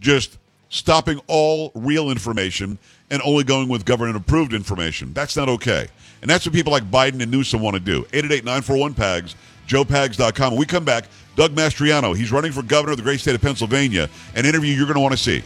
Just 0.01 0.39
stopping 0.69 1.21
all 1.27 1.71
real 1.75 2.11
information 2.11 2.79
and 3.11 3.21
only 3.23 3.45
going 3.45 3.69
with 3.69 3.85
government 3.85 4.17
approved 4.17 4.53
information. 4.53 5.13
That's 5.13 5.37
not 5.37 5.49
okay. 5.49 5.89
And 6.23 6.31
that's 6.31 6.45
what 6.47 6.55
people 6.55 6.73
like 6.73 6.91
Biden 6.91 7.23
and 7.23 7.31
Newsom 7.31 7.61
want 7.61 7.75
to 7.75 7.81
do. 7.81 7.99
888 8.13 8.45
941 8.45 8.95
PAGS. 8.95 9.35
joepags.com. 9.67 10.53
When 10.53 10.61
we 10.61 10.67
come 10.67 10.85
back, 10.85 11.07
Doug 11.37 11.55
Mastriano, 11.55 12.17
he's 12.17 12.33
running 12.33 12.53
for 12.53 12.63
governor 12.63 12.93
of 12.93 12.99
the 12.99 13.03
great 13.03 13.21
state 13.21 13.35
of 13.35 13.41
Pennsylvania, 13.41 14.09
an 14.35 14.45
interview 14.45 14.75
you're 14.75 14.87
going 14.87 14.97
to 14.97 15.01
want 15.01 15.13
to 15.13 15.19
see. 15.19 15.43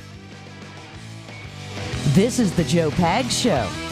This 2.15 2.39
is 2.39 2.55
the 2.55 2.65
Joe 2.65 2.91
Pags 2.91 3.31
Show. 3.31 3.84